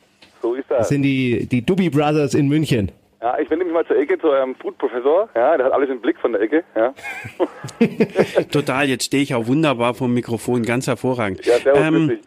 [0.43, 0.79] so ist das.
[0.79, 2.91] Das sind die, die Dubi Brothers in München.
[3.21, 5.31] Ja, ich wende mich mal zur Ecke zu eurem Food-Professor.
[5.35, 6.63] Ja, der hat alles im Blick von der Ecke.
[6.77, 6.93] Ja,
[8.51, 11.45] Total, jetzt stehe ich auch wunderbar vom Mikrofon, ganz hervorragend.
[11.47, 12.19] ja servus, Ähm.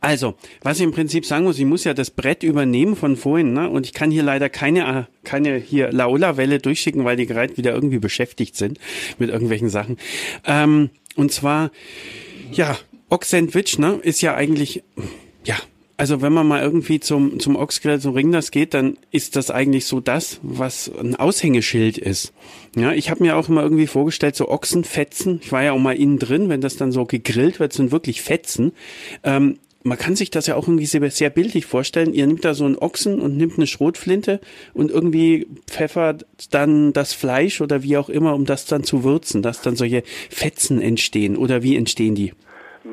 [0.00, 3.52] Also, was ich im Prinzip sagen muss, ich muss ja das Brett übernehmen von vorhin,
[3.52, 3.70] ne?
[3.70, 7.72] Und ich kann hier leider keine, äh, keine hier Laola-Welle durchschicken, weil die gerade wieder
[7.72, 8.78] irgendwie beschäftigt sind
[9.18, 9.96] mit irgendwelchen Sachen.
[10.44, 11.70] Ähm, und zwar,
[12.52, 12.76] ja,
[13.08, 14.82] Ox-Sandwich, ne, ist ja eigentlich,
[15.44, 15.56] ja,
[15.96, 19.86] also wenn man mal irgendwie zum, zum Ochsgrill, zum Ringers geht, dann ist das eigentlich
[19.86, 22.32] so das, was ein Aushängeschild ist.
[22.76, 25.96] Ja, ich habe mir auch immer irgendwie vorgestellt, so Ochsenfetzen, ich war ja auch mal
[25.96, 28.72] innen drin, wenn das dann so gegrillt wird, sind wirklich Fetzen.
[29.22, 32.12] Ähm, man kann sich das ja auch irgendwie sehr, sehr bildlich vorstellen.
[32.12, 34.40] Ihr nimmt da so einen Ochsen und nimmt eine Schrotflinte
[34.74, 39.42] und irgendwie pfeffert dann das Fleisch oder wie auch immer, um das dann zu würzen,
[39.42, 41.36] dass dann solche Fetzen entstehen.
[41.36, 42.32] Oder wie entstehen die?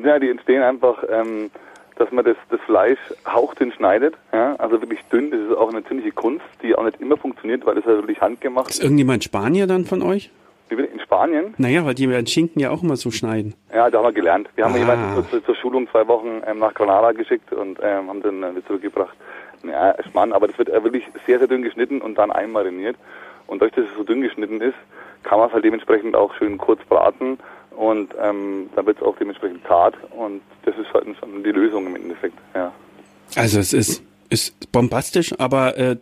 [0.04, 1.50] Ja, die entstehen einfach, ähm,
[1.96, 4.14] dass man das, das Fleisch hauchdünn schneidet.
[4.32, 5.30] Ja, also wirklich dünn.
[5.32, 8.20] Das ist auch eine ziemliche Kunst, die auch nicht immer funktioniert, weil das halt wirklich
[8.20, 8.84] handgemacht Ist ist.
[8.84, 10.30] irgendjemand Spanier dann von euch?
[10.70, 13.54] In Spanien, Naja, weil die werden Schinken ja auch immer so schneiden.
[13.72, 14.48] ja, da haben wir gelernt.
[14.56, 14.78] Wir haben Ah.
[14.78, 18.50] jemanden zur, zur, Schulung zwei Wochen ähm, nach Granada geschickt und ähm, haben den äh,
[18.56, 19.14] wieder zurückgebracht.
[19.62, 22.96] Ja, Schmarrn, aber das wird äh, wirklich sehr, sehr dünn geschnitten und dann einmariniert.
[23.46, 24.74] Und dadurch, dass es so dünn geschnitten ist,
[25.22, 27.38] kann man es halt dementsprechend auch schön kurz braten
[27.76, 31.06] und ähm, dann wird es auch dementsprechend zart und das ist halt
[31.44, 32.72] die Lösung im Endeffekt, ja.
[33.36, 35.96] Also es ist ist bombastisch, aber äh,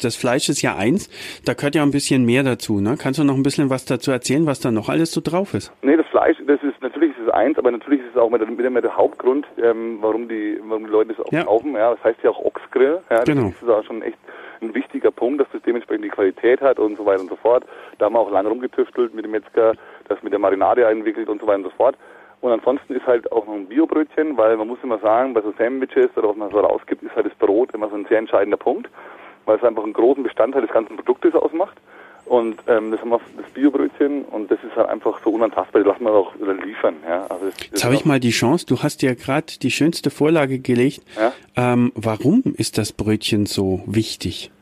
[0.00, 1.08] das Fleisch ist ja eins.
[1.44, 2.80] Da gehört ja ein bisschen mehr dazu.
[2.80, 2.96] Ne?
[3.00, 5.72] Kannst du noch ein bisschen was dazu erzählen, was da noch alles so drauf ist?
[5.82, 8.40] Nee, das Fleisch, das ist natürlich ist es eins, aber natürlich ist es auch mit,
[8.48, 11.44] mit, mit der Hauptgrund, ähm, warum die warum die Leute das auch Ja.
[11.44, 11.74] kaufen.
[11.74, 13.00] Ja, das heißt ja auch Ochsgrill.
[13.10, 13.48] Ja, Genau.
[13.50, 14.18] Das ist auch schon echt
[14.62, 17.64] ein wichtiger Punkt, dass das dementsprechend die Qualität hat und so weiter und so fort.
[17.98, 19.74] Da haben wir auch lange rumgetüftelt mit dem Metzger,
[20.08, 21.96] das mit der Marinade entwickelt und so weiter und so fort.
[22.40, 25.52] Und ansonsten ist halt auch noch ein Biobrötchen, weil man muss immer sagen, bei so
[25.58, 28.56] Sandwiches oder was man so rausgibt, ist halt das Brot immer so ein sehr entscheidender
[28.56, 28.88] Punkt,
[29.44, 31.76] weil es einfach einen großen Bestandteil des ganzen Produktes ausmacht.
[32.24, 35.92] Und ähm, das haben wir das Biobrötchen und das ist halt einfach so unantastbar, das
[35.92, 36.32] lassen wir auch
[36.64, 36.94] liefern.
[37.06, 37.26] Ja.
[37.28, 40.10] Also das, das Jetzt habe ich mal die Chance, du hast ja gerade die schönste
[40.10, 41.02] Vorlage gelegt.
[41.16, 41.32] Ja.
[41.56, 44.52] Ähm, warum ist das Brötchen so wichtig?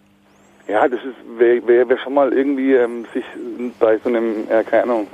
[0.66, 3.24] Ja, das ist, wer, wer, wer schon mal irgendwie ähm, sich
[3.78, 5.06] bei so einem, äh, keine Ahnung,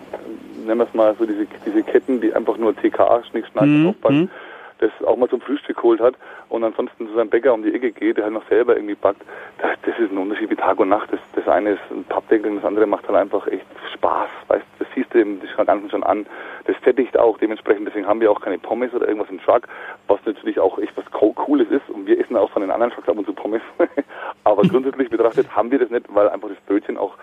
[0.67, 3.89] nennen wir es mal so diese, diese Ketten, die einfach nur TK, Schnick, Schnack Mhm,
[3.89, 4.31] aufpacken, mhm.
[4.79, 6.15] das auch mal zum Frühstück geholt hat
[6.49, 9.23] und ansonsten zu seinem Bäcker um die Ecke geht, der halt noch selber irgendwie backt,
[9.59, 11.13] das, das ist ein Unterschied wie Tag und Nacht.
[11.13, 14.65] Das, das eine ist ein Pappdeckel und das andere macht halt einfach echt Spaß, weißt
[14.79, 15.25] das siehst du
[15.57, 16.27] das Ganzen schon an.
[16.67, 19.67] Das sättigt auch dementsprechend, deswegen haben wir auch keine Pommes oder irgendwas im Truck,
[20.09, 22.93] was natürlich auch echt was Co- Cooles ist und wir essen auch von den anderen
[22.93, 23.63] Trucks ab und zu Pommes.
[24.45, 27.15] Aber grundsätzlich betrachtet haben wir das nicht, weil einfach das Brötchen auch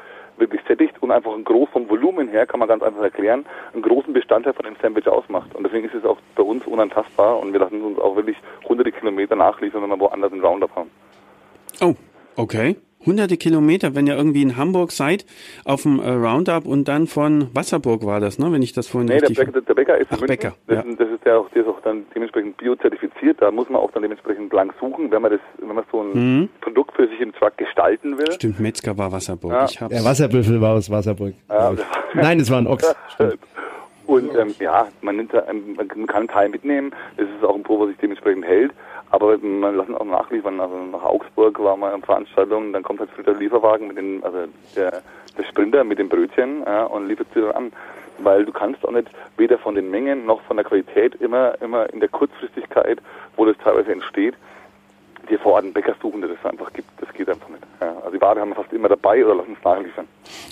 [0.42, 3.84] wirklich sättigt und einfach ein groß vom Volumen her, kann man ganz einfach erklären, einen
[3.84, 5.56] großen Bestandteil von dem Sandwich ausmacht.
[5.56, 8.92] Und deswegen ist es auch bei uns unantastbar und wir lassen uns auch wirklich hunderte
[8.92, 10.92] Kilometer nachliefern, wenn wir woanders einen Roundup haben.
[11.80, 11.94] Oh,
[12.36, 12.76] okay.
[13.06, 15.26] Hunderte Kilometer, wenn ihr irgendwie in Hamburg seid,
[15.66, 18.52] auf dem äh, Roundup und dann von Wasserburg war das, ne?
[18.52, 19.46] Wenn ich das vorhin Nee, der richtig...
[19.46, 20.20] Bäcker, der Bäcker ist Ach.
[20.22, 20.96] Bäcker, das, ja.
[20.98, 23.42] das ist der auch, der ist auch dann dementsprechend biozertifiziert.
[23.42, 26.12] Da muss man auch dann dementsprechend blank suchen, wenn man das, wenn man so ein
[26.42, 26.50] Mhm.
[26.62, 28.32] Produkt für sich im Truck gestalten will.
[28.34, 29.52] Stimmt, Metzger war Wasserburg.
[29.54, 29.66] Ja.
[29.66, 29.94] Ich hab's.
[29.96, 31.34] Der Wasserbüffel war aus Wasserburg.
[31.50, 31.74] Ja.
[32.14, 32.94] Nein, es war ein Ochs.
[33.14, 33.40] Stimmt.
[34.12, 36.92] Und ähm, ja, man, nimmt ähm, man kann einen Teil mitnehmen.
[37.16, 38.74] Das ist auch ein Pro, was sich dementsprechend hält.
[39.10, 40.60] Aber man lassen auch nachliefern.
[40.60, 44.22] Also nach Augsburg war mal eine Veranstaltung, dann kommt halt wieder der Lieferwagen mit den,
[44.22, 45.02] also der,
[45.38, 47.72] der Sprinter mit den Brötchen ja, und liefert sie dann an.
[48.18, 51.92] Weil du kannst auch nicht weder von den Mengen noch von der Qualität immer, immer
[51.94, 53.00] in der Kurzfristigkeit,
[53.38, 54.36] wo das teilweise entsteht,
[55.30, 56.90] dir vor Ort einen Bäcker suchen, der das einfach gibt.
[57.00, 57.64] Das geht einfach nicht.
[57.80, 60.08] Ja, also die Ware haben wir fast immer dabei oder lassen es nachliefern.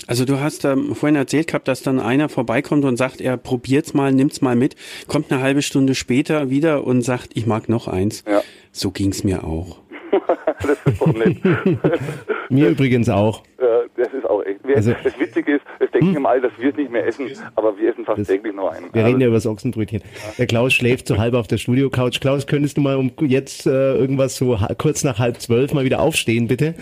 [0.08, 3.94] Also du hast ähm, vorhin erzählt gehabt, dass dann einer vorbeikommt und sagt, er probiert's
[3.94, 4.76] mal, nimmt's mal mit,
[5.08, 8.24] kommt eine halbe Stunde später wieder und sagt, ich mag noch eins.
[8.28, 8.42] Ja.
[8.72, 9.78] So ging's mir auch.
[10.62, 11.38] das ist doch nett.
[12.50, 13.44] Mir übrigens auch.
[13.62, 14.49] Ja, das ist auch echt.
[14.70, 17.28] Wir, Also- das Witzige ist, es denken immer alle, dass wir es nicht mehr essen,
[17.56, 18.86] aber wir essen fast täglich noch einen.
[18.94, 20.02] Wir Also, reden ja über das Ochsenbrötchen.
[20.38, 22.20] Der Klaus schläft so halb auf der Studio-Couch.
[22.20, 26.00] Klaus, könntest du mal um jetzt äh, irgendwas so kurz nach halb zwölf mal wieder
[26.02, 26.76] aufstehen, bitte?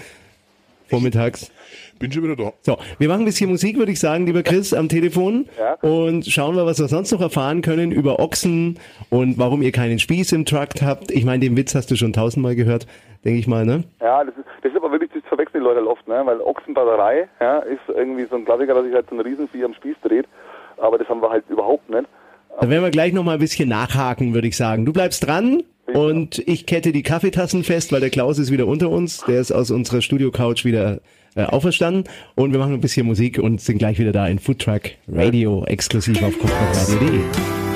[0.90, 1.52] Vormittags.
[2.00, 2.54] Bin schon wieder da.
[2.62, 5.48] So, wir machen ein bisschen Musik, würde ich sagen, lieber Chris, am Telefon.
[5.58, 5.74] Ja.
[5.90, 8.78] Und schauen wir, was wir sonst noch erfahren können über Ochsen
[9.10, 11.10] und warum ihr keinen Spieß im Truck habt.
[11.12, 12.86] Ich meine, den Witz hast du schon tausendmal gehört,
[13.28, 13.84] denke ich mal, ne?
[14.00, 16.22] ja, das ist, das ist aber wirklich, das verwechseln die Leute halt oft, ne?
[16.24, 19.74] weil Ochsenbraterei ja, ist irgendwie so ein Klassiker, dass sich halt so ein Riesenvieh am
[19.74, 20.26] Spieß dreht,
[20.78, 22.06] aber das haben wir halt überhaupt nicht.
[22.60, 24.86] Da werden wir gleich noch mal ein bisschen nachhaken, würde ich sagen.
[24.86, 25.62] Du bleibst dran
[25.94, 29.24] und ich kette die Kaffeetassen fest, weil der Klaus ist wieder unter uns.
[29.26, 31.00] Der ist aus unserer Studio-Couch wieder
[31.36, 32.06] äh, auferstanden.
[32.36, 36.24] Und wir machen ein bisschen Musik und sind gleich wieder da in Foodtruck Radio, exklusiv
[36.24, 37.67] auf kopfhörradio.de.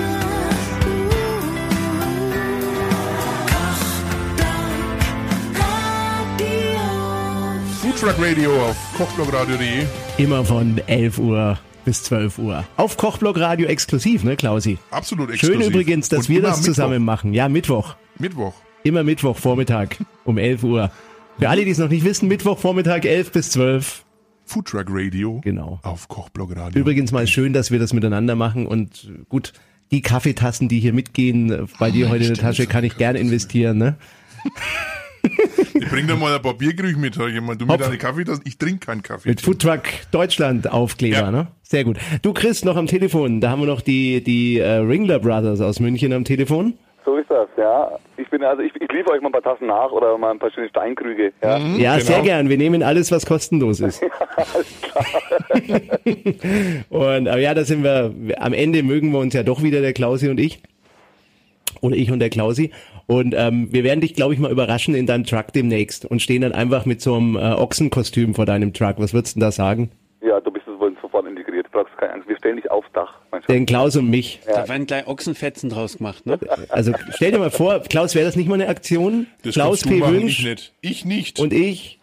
[8.01, 9.85] Foodtruck Radio auf kochblockradio.de.
[10.17, 12.65] Immer von 11 Uhr bis 12 Uhr.
[12.75, 14.79] Auf Kochblock Radio exklusiv, ne, Klausi?
[14.89, 15.61] Absolut exklusiv.
[15.61, 17.31] Schön übrigens, dass Und wir das am zusammen machen.
[17.35, 17.95] Ja, Mittwoch.
[18.17, 18.53] Mittwoch.
[18.53, 18.53] Mittwoch.
[18.81, 20.91] Immer Mittwoch Vormittag um 11 Uhr.
[21.37, 24.03] Für alle, die es noch nicht wissen, Mittwoch Vormittag 11 bis 12.
[24.45, 25.39] Foodtruck Radio.
[25.43, 25.79] Genau.
[25.83, 26.81] Auf Kochblockradio.
[26.81, 29.53] Übrigens mal schön, dass wir das miteinander machen und gut,
[29.91, 33.15] die Kaffeetassen, die hier mitgehen, äh, bei dir heute in der Tasche, kann ich gern
[33.15, 33.95] investieren, ne?
[35.23, 37.15] Ich bring dir mal ein paar Biergerüche mit.
[37.15, 37.55] sag ich mal.
[37.55, 37.77] Du Hopp.
[37.79, 38.41] mit deiner Kaffeetasse.
[38.45, 39.29] Ich trinke keinen Kaffee.
[39.29, 39.81] Mit Foodtruck
[40.11, 41.31] Deutschland Aufkleber, Ja.
[41.31, 41.47] ne?
[41.63, 41.97] Sehr gut.
[42.21, 45.79] Du Chris, noch am Telefon, da haben wir noch die, die äh, Ringler Brothers aus
[45.79, 46.73] München am Telefon.
[47.05, 47.91] So ist das, ja.
[48.17, 50.37] Ich bin also ich, ich liefere euch mal ein paar Tassen nach oder mal ein
[50.39, 51.31] paar schöne Steinkrüge.
[51.41, 51.57] Ja.
[51.57, 52.05] Ja, genau.
[52.05, 52.49] sehr gern.
[52.49, 54.01] Wir nehmen alles, was kostenlos ist.
[56.89, 58.13] und aber ja, da sind wir.
[58.37, 60.61] Am Ende mögen wir uns ja doch wieder der Klausi und ich.
[61.81, 62.71] Oder ich und der Klausi.
[63.11, 66.43] Und ähm, wir werden dich, glaube ich, mal überraschen in deinem Truck demnächst und stehen
[66.43, 68.95] dann einfach mit so einem äh, Ochsenkostüm vor deinem Truck.
[68.99, 69.91] Was würdest du denn da sagen?
[70.21, 71.65] ja, du bist wohl sofort integriert.
[71.65, 72.29] Du brauchst keine Angst.
[72.29, 73.15] Wir stellen dich aufs Dach.
[73.49, 74.39] Den Klaus und mich.
[74.45, 76.39] Da werden gleich Ochsenfetzen draus gemacht, ne?
[76.69, 79.27] Also stell dir mal vor, Klaus, wäre das nicht mal eine Aktion?
[79.43, 79.97] Das Klaus P.
[79.97, 80.73] machen, Wünsch ich nicht.
[80.81, 81.39] Ich nicht.
[81.39, 81.99] und ich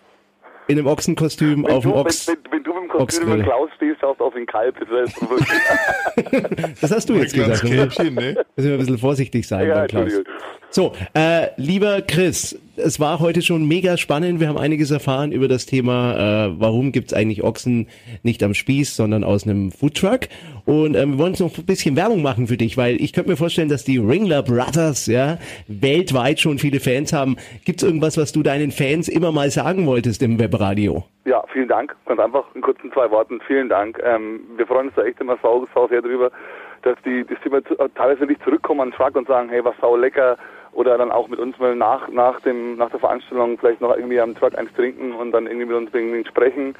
[0.66, 2.28] in einem Ochsenkostüm Wenn auf dem Ochs.
[2.28, 2.68] wenn, wenn, wenn du
[2.98, 3.36] du Ochsgrill.
[3.38, 4.76] mit Klaus stehst, schaust du auf den Kalb.
[4.78, 5.04] Das wäre
[6.80, 7.96] das hast du jetzt kleines gesagt.
[7.96, 8.44] Kälbchen, ne?
[8.56, 10.12] Müssen wir ein bisschen vorsichtig sein ja, beim Klaus.
[10.70, 14.38] So, äh, lieber Chris, es war heute schon mega spannend.
[14.38, 17.88] Wir haben einiges erfahren über das Thema, äh, warum gibt's eigentlich Ochsen
[18.22, 20.28] nicht am Spieß, sondern aus einem Foodtruck.
[20.66, 23.30] Und ähm, wir wollen jetzt noch ein bisschen Werbung machen für dich, weil ich könnte
[23.30, 27.36] mir vorstellen, dass die Ringler Brothers ja weltweit schon viele Fans haben.
[27.64, 31.02] Gibt's irgendwas, was du deinen Fans immer mal sagen wolltest im Webradio?
[31.24, 31.96] Ja, vielen Dank.
[32.04, 33.40] Ganz einfach in kurzen zwei Worten.
[33.46, 33.98] Vielen Dank.
[34.04, 36.30] Ähm, wir freuen uns da echt immer sau, sau sehr drüber,
[36.82, 39.64] dass die, die immer zu- äh, teilweise wirklich zurückkommen an den Truck und sagen, hey,
[39.64, 40.36] was sau lecker.
[40.78, 44.20] Oder dann auch mit uns mal nach, nach dem, nach der Veranstaltung vielleicht noch irgendwie
[44.20, 46.76] am Truck eins trinken und dann irgendwie mit uns irgendwie sprechen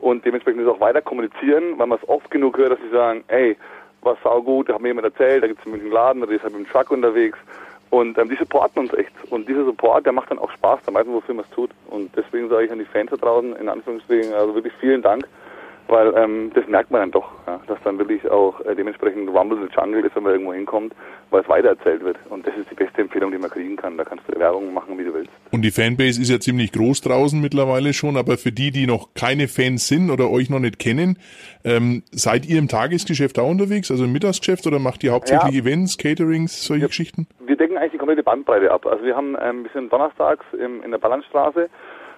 [0.00, 3.58] und dementsprechend auch weiter kommunizieren, weil man es oft genug hört, dass sie sagen, hey,
[4.00, 6.42] was sau gut, da hat mir jemand erzählt, da gibt es einen Laden, oder ist
[6.42, 7.36] halt mit dem Truck unterwegs.
[7.90, 9.12] Und ähm, die supporten uns echt.
[9.28, 11.72] Und dieser Support, der macht dann auch Spaß, da meistens, wofür man es tut.
[11.90, 15.28] Und deswegen sage ich an die Fans da draußen, in Anführungsstrichen, also wirklich vielen Dank,
[15.92, 19.58] weil ähm, das merkt man dann doch, ja, dass dann wirklich auch äh, dementsprechend Rumble
[19.58, 20.94] the Jungle ist, wenn man irgendwo hinkommt,
[21.30, 22.16] weil es weitererzählt wird.
[22.30, 23.96] Und das ist die beste Empfehlung, die man kriegen kann.
[23.96, 25.30] Da kannst du Werbung machen, wie du willst.
[25.52, 29.14] Und die Fanbase ist ja ziemlich groß draußen mittlerweile schon, aber für die, die noch
[29.14, 31.18] keine Fans sind oder euch noch nicht kennen,
[31.64, 35.60] ähm, seid ihr im Tagesgeschäft auch unterwegs, also im Mittagsgeschäft oder macht ihr hauptsächlich Ja.
[35.60, 37.26] Events, Caterings, solche Geschichten?
[37.44, 38.86] Wir decken eigentlich die komplette Bandbreite ab.
[38.86, 41.68] Also wir haben ähm, ein bisschen donnerstags im, in der Ballernstraße.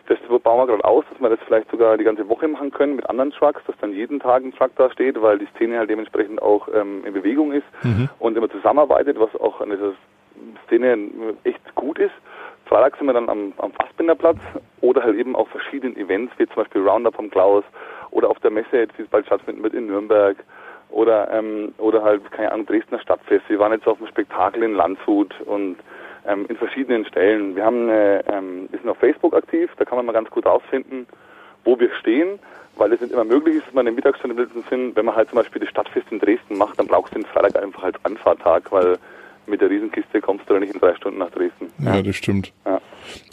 [0.06, 2.96] Das bauen wir gerade aus, dass wir das vielleicht sogar die ganze Woche machen können
[2.96, 5.88] mit anderen Trucks, dass dann jeden Tag ein Truck da steht, weil die Szene halt
[5.88, 7.66] dementsprechend auch ähm, in Bewegung ist
[8.18, 9.92] und immer zusammenarbeitet, was auch an dieser
[10.66, 10.98] Szene
[11.44, 12.14] echt gut ist.
[12.66, 14.38] Freitag sind wir dann am, am Fassbinderplatz
[14.80, 17.64] oder halt eben auf verschiedenen Events, wie zum Beispiel Roundup vom Klaus
[18.10, 20.36] oder auf der Messe, jetzt, die es bald stattfinden wird in Nürnberg
[20.90, 23.48] oder ähm, oder halt, keine Ahnung, Dresdner Stadtfest.
[23.48, 25.76] Wir waren jetzt auf einem Spektakel in Landshut und
[26.26, 27.56] ähm, in verschiedenen Stellen.
[27.56, 30.46] Wir haben äh, ähm, wir sind auf Facebook aktiv, da kann man mal ganz gut
[30.46, 31.06] rausfinden,
[31.64, 32.38] wo wir stehen,
[32.76, 34.96] weil es nicht immer möglich ist, dass man eine Mittagsstunde im Blitzen sind.
[34.96, 37.62] Wenn man halt zum Beispiel das Stadtfest in Dresden macht, dann brauchst du den Freitag
[37.62, 38.98] einfach als Anfahrtag, weil
[39.46, 41.70] mit der Riesenkiste kommst du nicht in drei Stunden nach Dresden.
[41.78, 42.52] Ja, das stimmt.
[42.64, 42.80] Ja.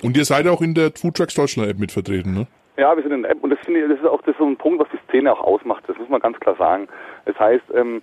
[0.03, 2.47] Und ihr seid auch in der Food Trucks Deutschland App mit vertreten, ne?
[2.77, 4.39] Ja, wir sind in der App und das finde ich, das ist auch das ist
[4.39, 5.83] so ein Punkt, was die Szene auch ausmacht.
[5.87, 6.87] Das muss man ganz klar sagen.
[7.25, 8.01] Das heißt, ähm,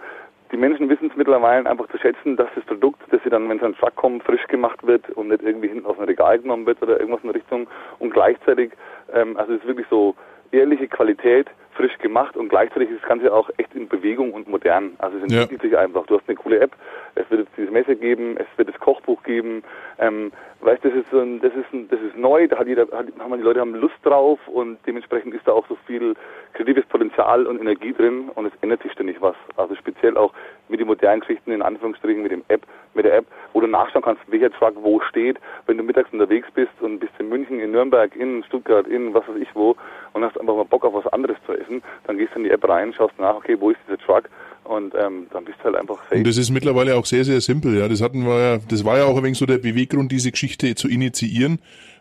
[0.52, 3.58] die Menschen wissen es mittlerweile einfach zu schätzen, dass das Produkt, das sie dann, wenn
[3.58, 6.38] es an den Truck kommt, frisch gemacht wird und nicht irgendwie hinten aus dem Regal
[6.38, 7.68] genommen wird oder irgendwas in der Richtung.
[7.98, 8.72] Und gleichzeitig,
[9.12, 10.14] ähm, also es ist wirklich so
[10.50, 14.94] ehrliche Qualität, frisch gemacht und gleichzeitig ist das Ganze auch echt in Bewegung und modern.
[14.98, 15.42] Also es Ja.
[15.42, 16.04] entwickelt sich einfach.
[16.06, 16.72] Du hast eine coole App,
[17.14, 19.62] es wird jetzt diese Messe geben, es wird das Kochbuch geben.
[20.00, 22.82] Ähm, weißt, das ist so ein, das ist ein, das ist neu, da hat jeder,
[22.90, 26.14] hat, haben die Leute haben Lust drauf und dementsprechend ist da auch so viel
[26.54, 29.36] kreatives Potenzial und Energie drin und es ändert sich ständig was.
[29.56, 30.32] Also speziell auch
[30.68, 32.62] mit den modernen Geschichten in Anführungsstrichen mit dem App,
[32.94, 36.48] mit der App, wo du nachschauen kannst, welcher Truck wo steht, wenn du mittags unterwegs
[36.54, 39.76] bist und bist in München, in Nürnberg, in Stuttgart, in was weiß ich wo
[40.12, 42.50] und hast einfach mal Bock auf was anderes zu essen, dann gehst du in die
[42.50, 44.28] App rein, schaust nach, okay, wo ist dieser Truck
[44.68, 46.16] und ähm, dann bist du halt einfach safe.
[46.16, 47.88] Und das ist mittlerweile auch sehr, sehr simpel, ja.
[47.88, 50.74] Das hatten wir ja, das war ja auch ein wenig so der Beweggrund, diese Geschichte
[50.74, 51.58] zu initiieren,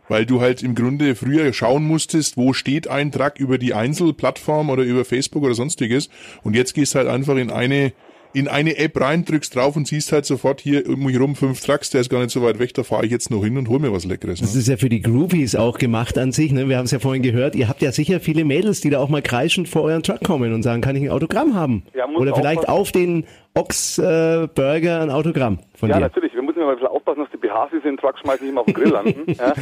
[0.10, 4.69] weil du halt im Grunde früher schauen musstest, wo steht ein Truck über die Einzelplattform
[4.69, 6.10] oder über Facebook oder sonstiges.
[6.43, 7.93] Und jetzt gehst halt einfach in eine,
[8.34, 11.62] in eine App rein, drückst drauf und siehst halt sofort hier um mich rum fünf
[11.62, 13.70] Trucks, der ist gar nicht so weit weg, da fahre ich jetzt noch hin und
[13.70, 14.40] hol mir was Leckeres.
[14.40, 14.60] Das Ne?
[14.60, 16.52] ist ja für die Groupies auch gemacht an sich.
[16.52, 16.70] Ne?
[16.70, 17.56] Wir haben es ja vorhin gehört.
[17.56, 20.54] Ihr habt ja sicher viele Mädels, die da auch mal kreischend vor euren Truck kommen
[20.54, 21.84] und sagen, kann ich ein Autogramm haben?
[21.96, 26.02] Ja, Oder vielleicht auf den Ochs-Burger äh, Burger ein Autogramm von Ja, dir.
[26.02, 26.32] natürlich.
[27.08, 28.89] Aufpassen, dass die BHs, die sie in den Truck schmeißen, nicht immer auf den Grill
[28.89, 29.26] landen.
[29.34, 29.54] ja.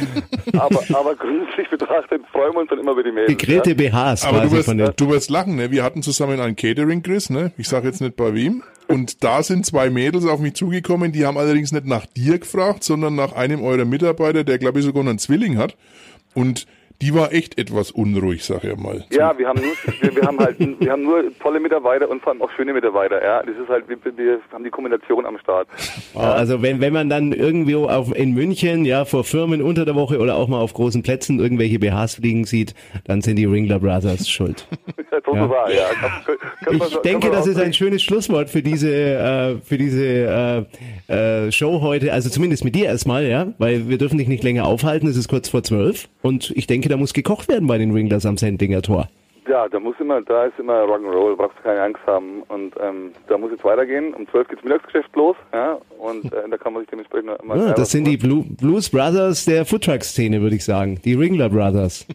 [0.60, 3.36] aber, aber grundsätzlich betrachtet freuen wir uns dann immer über die Mädels.
[3.38, 4.14] Gegrillte ja.
[4.14, 4.92] BHs Aber du wirst, von den.
[4.96, 5.70] du wirst lachen, ne?
[5.70, 7.52] Wir hatten zusammen ein Catering, Chris, ne?
[7.56, 8.62] Ich sage jetzt nicht bei wem.
[8.88, 12.84] Und da sind zwei Mädels auf mich zugekommen, die haben allerdings nicht nach dir gefragt,
[12.84, 15.76] sondern nach einem eurer Mitarbeiter, der glaube ich sogar noch einen Zwilling hat.
[16.34, 16.66] Und
[17.02, 19.04] die war echt etwas unruhig, sag ich mal.
[19.10, 22.32] Ja, wir haben nur, wir, wir haben halt, wir haben nur tolle Mitarbeiter und vor
[22.32, 23.22] allem auch schöne Mitarbeiter.
[23.22, 25.68] Ja, das ist halt, wir, wir haben die Kombination am Start.
[26.14, 30.18] Also wenn, wenn man dann irgendwo auf, in München, ja, vor Firmen unter der Woche
[30.18, 34.28] oder auch mal auf großen Plätzen irgendwelche BHs fliegen sieht, dann sind die Ringler Brothers
[34.28, 34.66] schuld.
[35.24, 35.50] so Ja.
[35.50, 35.84] war, ja.
[36.64, 40.66] Kann, man Ich denke, das ist ein schönes Schlusswort für diese, äh, für diese
[41.08, 42.12] äh, äh, Show heute.
[42.12, 45.06] Also zumindest mit dir erstmal, ja, weil wir dürfen dich nicht länger aufhalten.
[45.08, 48.26] Es ist kurz vor zwölf und ich denke, da muss gekocht werden bei den Ringlers
[48.26, 49.08] am Sendinger Tor.
[49.48, 52.42] Ja, da muss immer, da ist immer Rock'n'Roll, brauchst du keine Angst haben.
[52.48, 54.12] Und ähm, da muss jetzt weitergehen.
[54.14, 57.72] Um 12 geht's Mittagsgeschäft los, ja, und äh, da kann man sich dementsprechend immer Ja,
[57.72, 61.00] das sind die Blue, Blues Brothers der Foodtruck-Szene, würde ich sagen.
[61.04, 62.06] Die Ringler Brothers.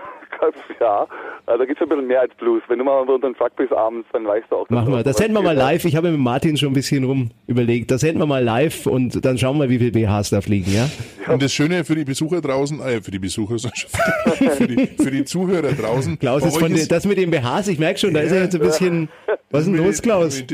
[0.80, 1.06] ja,
[1.50, 2.62] Also da gibt's ein bisschen mehr als Blues.
[2.68, 4.70] Wenn du mal unter den Truck bist abends, dann weißt du auch.
[4.70, 5.02] Machen wir.
[5.02, 5.84] Das hätten wir mal live.
[5.84, 7.90] Ich habe mit Martin schon ein bisschen rum überlegt.
[7.90, 10.88] Das hätten wir mal live und dann schauen wir, wie viel BHs da fliegen, ja?
[11.32, 15.24] Und das Schöne für die Besucher draußen, äh, für die Besucher, für die, für die
[15.24, 16.18] Zuhörer draußen.
[16.18, 18.54] Klaus ist von den, das mit den BHs, ich merke schon, da ist er jetzt
[18.54, 19.08] ein bisschen.
[19.52, 20.44] Was ist denn los, Klaus?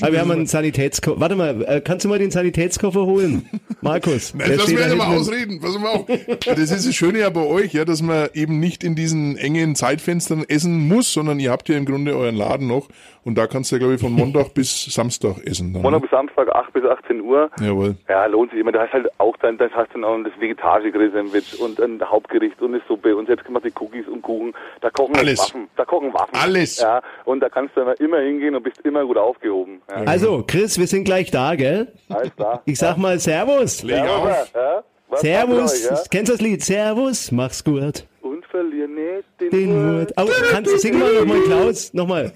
[0.00, 1.20] Aber wir haben einen Sanitätskoffer.
[1.20, 3.48] Warte mal, äh, kannst du mal den Sanitätskoffer holen?
[3.80, 4.32] Markus.
[4.32, 5.60] Nein, lass mich da mal ausreden.
[5.60, 6.06] Pass mal auf.
[6.44, 9.74] Das ist das Schöne ja bei euch, ja, dass man eben nicht in diesen engen
[9.74, 12.88] Zeitfenstern essen muss, sondern ihr habt ja im Grunde euren Laden noch
[13.28, 15.74] und da kannst du ja, glaube ich, von Montag bis Samstag essen.
[15.74, 16.08] Dann, Montag ne?
[16.08, 17.50] bis Samstag, 8 bis 18 Uhr.
[17.60, 17.94] Jawohl.
[18.08, 18.72] Ja, lohnt sich immer.
[18.72, 22.00] Du hast halt auch dann, das hast du dann auch das vegetarische Grillsandwich und ein
[22.02, 24.54] Hauptgericht und eine Suppe und selbstgemachte Cookies und Kuchen.
[24.80, 25.40] Da kochen Alles.
[25.40, 25.68] Waffen.
[25.76, 26.34] Da kochen Waffen.
[26.34, 26.80] Alles.
[26.80, 29.80] Ja, und da kannst du dann immer hingehen und bist immer gut aufgehoben.
[29.88, 31.88] Ja, Also, Chris, wir sind gleich da, gell?
[32.08, 32.62] alles klar.
[32.66, 33.82] Ich sag mal Servus.
[33.82, 34.52] Leg Ja, auf.
[34.54, 34.84] ja?
[35.16, 35.90] Servus.
[35.90, 36.62] euch, Kennst du das Lied?
[36.62, 37.80] Servus, mach's gut.
[37.80, 37.90] ja?
[38.28, 40.12] Und verlier nicht den, Den Mut.
[40.18, 41.94] Oh, kannst du singen mal nochmal, Klaus?
[41.94, 42.32] Nochmal.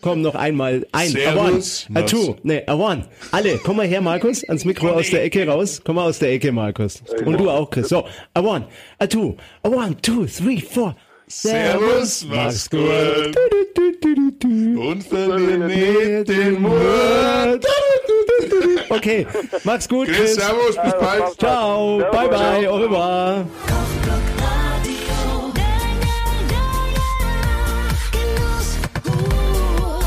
[0.00, 0.86] Komm, noch einmal.
[0.92, 1.08] Ein.
[1.10, 2.04] Servus, A one.
[2.04, 2.36] A two.
[2.42, 3.04] Nee, a one.
[3.32, 3.58] Alle.
[3.58, 4.42] Komm mal her, Markus.
[4.48, 5.82] Ans Mikro aus der Ecke raus.
[5.84, 7.02] Komm mal aus der Ecke, Markus.
[7.24, 7.88] Und du auch, Chris.
[7.90, 8.06] So.
[8.32, 8.66] A one.
[8.98, 9.36] A two.
[9.62, 10.96] A one, two, three, four.
[11.28, 12.80] Servus, mach's gut.
[14.78, 17.66] Und verlier nicht den Mut.
[18.88, 19.26] Okay,
[19.64, 20.34] mach's gut, Chris, Chris.
[20.36, 21.38] servus, bis bald.
[21.38, 22.72] Ciao, Servus, bye bye, ciao.
[22.74, 23.44] au revoir.
[23.66, 25.52] Kochblock Radio.
[28.12, 29.98] Genuss pur.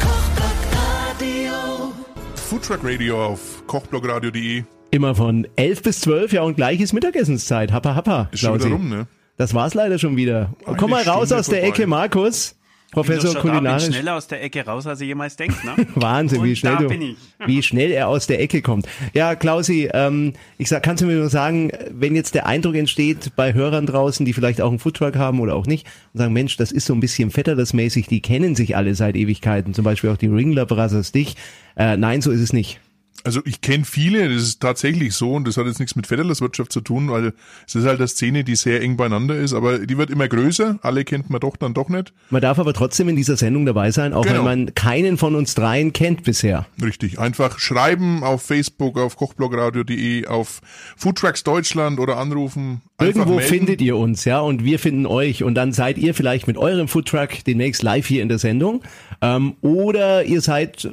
[0.00, 1.92] Kochblock Radio.
[2.34, 4.64] Foodtruck Radio auf kochblogradio.de.
[4.90, 7.70] Immer von 11 bis 12, ja, und gleich ist Mittagessenszeit.
[7.70, 8.28] Happa, happa.
[8.32, 9.06] Ist schon wieder rum, ne?
[9.40, 10.50] Das war's leider schon wieder.
[10.76, 11.68] Komm mal raus Stunde aus der vorbei.
[11.68, 12.56] Ecke, Markus.
[12.90, 13.86] Professor Bin kulinarisch.
[13.86, 15.86] schneller aus der Ecke raus, als ihr jemals denkt, ne?
[15.94, 17.16] Wahnsinn, wie Und schnell da du, bin ich.
[17.46, 18.86] wie schnell er aus der Ecke kommt.
[19.14, 23.34] Ja, Klausi, ähm, ich sag, kannst du mir nur sagen, wenn jetzt der Eindruck entsteht
[23.34, 26.58] bei Hörern draußen, die vielleicht auch einen Foodtruck haben oder auch nicht, und sagen, Mensch,
[26.58, 30.18] das ist so ein bisschen Vetterles-mäßig, die kennen sich alle seit Ewigkeiten, zum Beispiel auch
[30.18, 31.36] die Ringler Brothers, dich.
[31.76, 32.78] Äh, nein, so ist es nicht.
[33.24, 36.72] Also ich kenne viele, das ist tatsächlich so und das hat jetzt nichts mit Federlerswirtschaft
[36.72, 37.32] zu tun, weil
[37.66, 40.78] es ist halt eine Szene, die sehr eng beieinander ist, aber die wird immer größer,
[40.82, 42.12] alle kennt man doch dann doch nicht.
[42.30, 44.38] Man darf aber trotzdem in dieser Sendung dabei sein, auch Genau.
[44.38, 46.66] wenn man keinen von uns dreien kennt bisher.
[46.82, 50.60] Richtig, einfach schreiben auf Facebook, auf kochblogradio.de, auf
[50.96, 52.80] Foodtrucks Deutschland oder anrufen.
[53.00, 53.48] Irgendwo melden.
[53.48, 56.86] findet ihr uns, ja, und wir finden euch und dann seid ihr vielleicht mit eurem
[56.88, 58.82] Foodtruck demnächst live hier in der Sendung.
[59.22, 60.90] Ähm, oder ihr seid äh,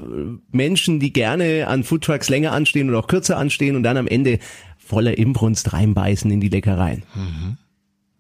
[0.52, 4.40] Menschen, die gerne an Foodtrucks länger anstehen oder auch kürzer anstehen und dann am Ende
[4.78, 7.04] voller Imbrunst reinbeißen in die Leckereien.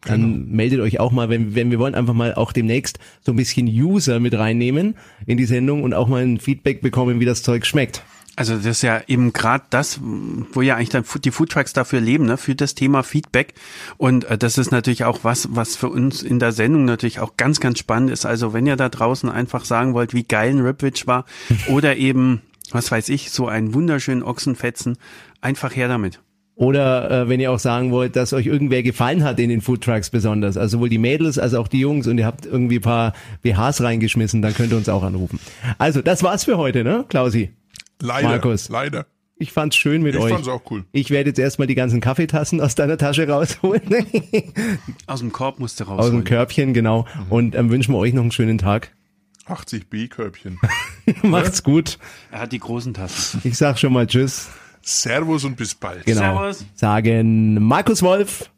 [0.01, 3.35] Dann meldet euch auch mal, wenn, wenn wir wollen einfach mal auch demnächst so ein
[3.35, 7.43] bisschen User mit reinnehmen in die Sendung und auch mal ein Feedback bekommen, wie das
[7.43, 8.03] Zeug schmeckt.
[8.37, 12.27] Also das ist ja eben gerade das, wo ja eigentlich dann die Foodtrucks dafür leben,
[12.27, 13.55] ne, für das Thema Feedback.
[13.97, 17.35] Und äh, das ist natürlich auch was, was für uns in der Sendung natürlich auch
[17.35, 18.27] ganz, ganz spannend ist.
[18.27, 21.25] Also wenn ihr da draußen einfach sagen wollt, wie geil ein Ribwich war
[21.67, 24.99] oder eben, was weiß ich, so einen wunderschönen Ochsenfetzen,
[25.41, 26.21] einfach her damit.
[26.53, 30.11] Oder äh, wenn ihr auch sagen wollt, dass euch irgendwer gefallen hat in den Foodtrucks
[30.11, 33.13] besonders, also sowohl die Mädels als auch die Jungs und ihr habt irgendwie ein paar
[33.41, 35.39] BHs reingeschmissen, dann könnt ihr uns auch anrufen.
[35.79, 37.51] Also, das war's für heute, ne, Klausi?
[38.01, 38.69] Leider, Markus.
[38.69, 39.05] leider.
[39.39, 40.31] Ich fand's schön mit Ich euch.
[40.33, 40.85] fand's auch cool.
[40.91, 43.81] Ich werde jetzt erstmal die ganzen Kaffeetassen aus deiner Tasche rausholen.
[45.07, 45.99] Aus dem Korb musste raus.
[46.05, 47.05] aus dem Körbchen, genau.
[47.29, 48.91] Und ähm, wünschen wir euch noch einen schönen Tag.
[49.47, 50.59] 80b Körbchen.
[51.21, 51.99] Macht's gut.
[52.31, 53.41] Er hat die großen Tassen.
[53.43, 54.49] Ich sag schon mal Tschüss.
[54.81, 56.05] Servus und bis bald.
[56.05, 56.19] Genau.
[56.19, 56.65] Servus.
[56.75, 58.49] Sagen Markus Wolf,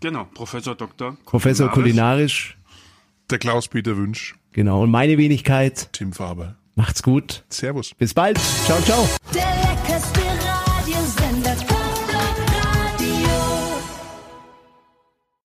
[0.00, 1.16] Genau, Professor Dr.
[1.24, 2.54] Professor Kulinarisch.
[2.54, 2.58] kulinarisch.
[3.30, 4.82] Der Klaus-Peter Wünsch, Genau.
[4.84, 5.92] Und meine Wenigkeit.
[5.92, 6.56] Tim Faber.
[6.78, 7.42] Macht's gut.
[7.48, 7.92] Servus.
[7.98, 8.38] Bis bald.
[8.64, 9.08] Ciao, ciao.
[9.34, 10.27] Der leckerste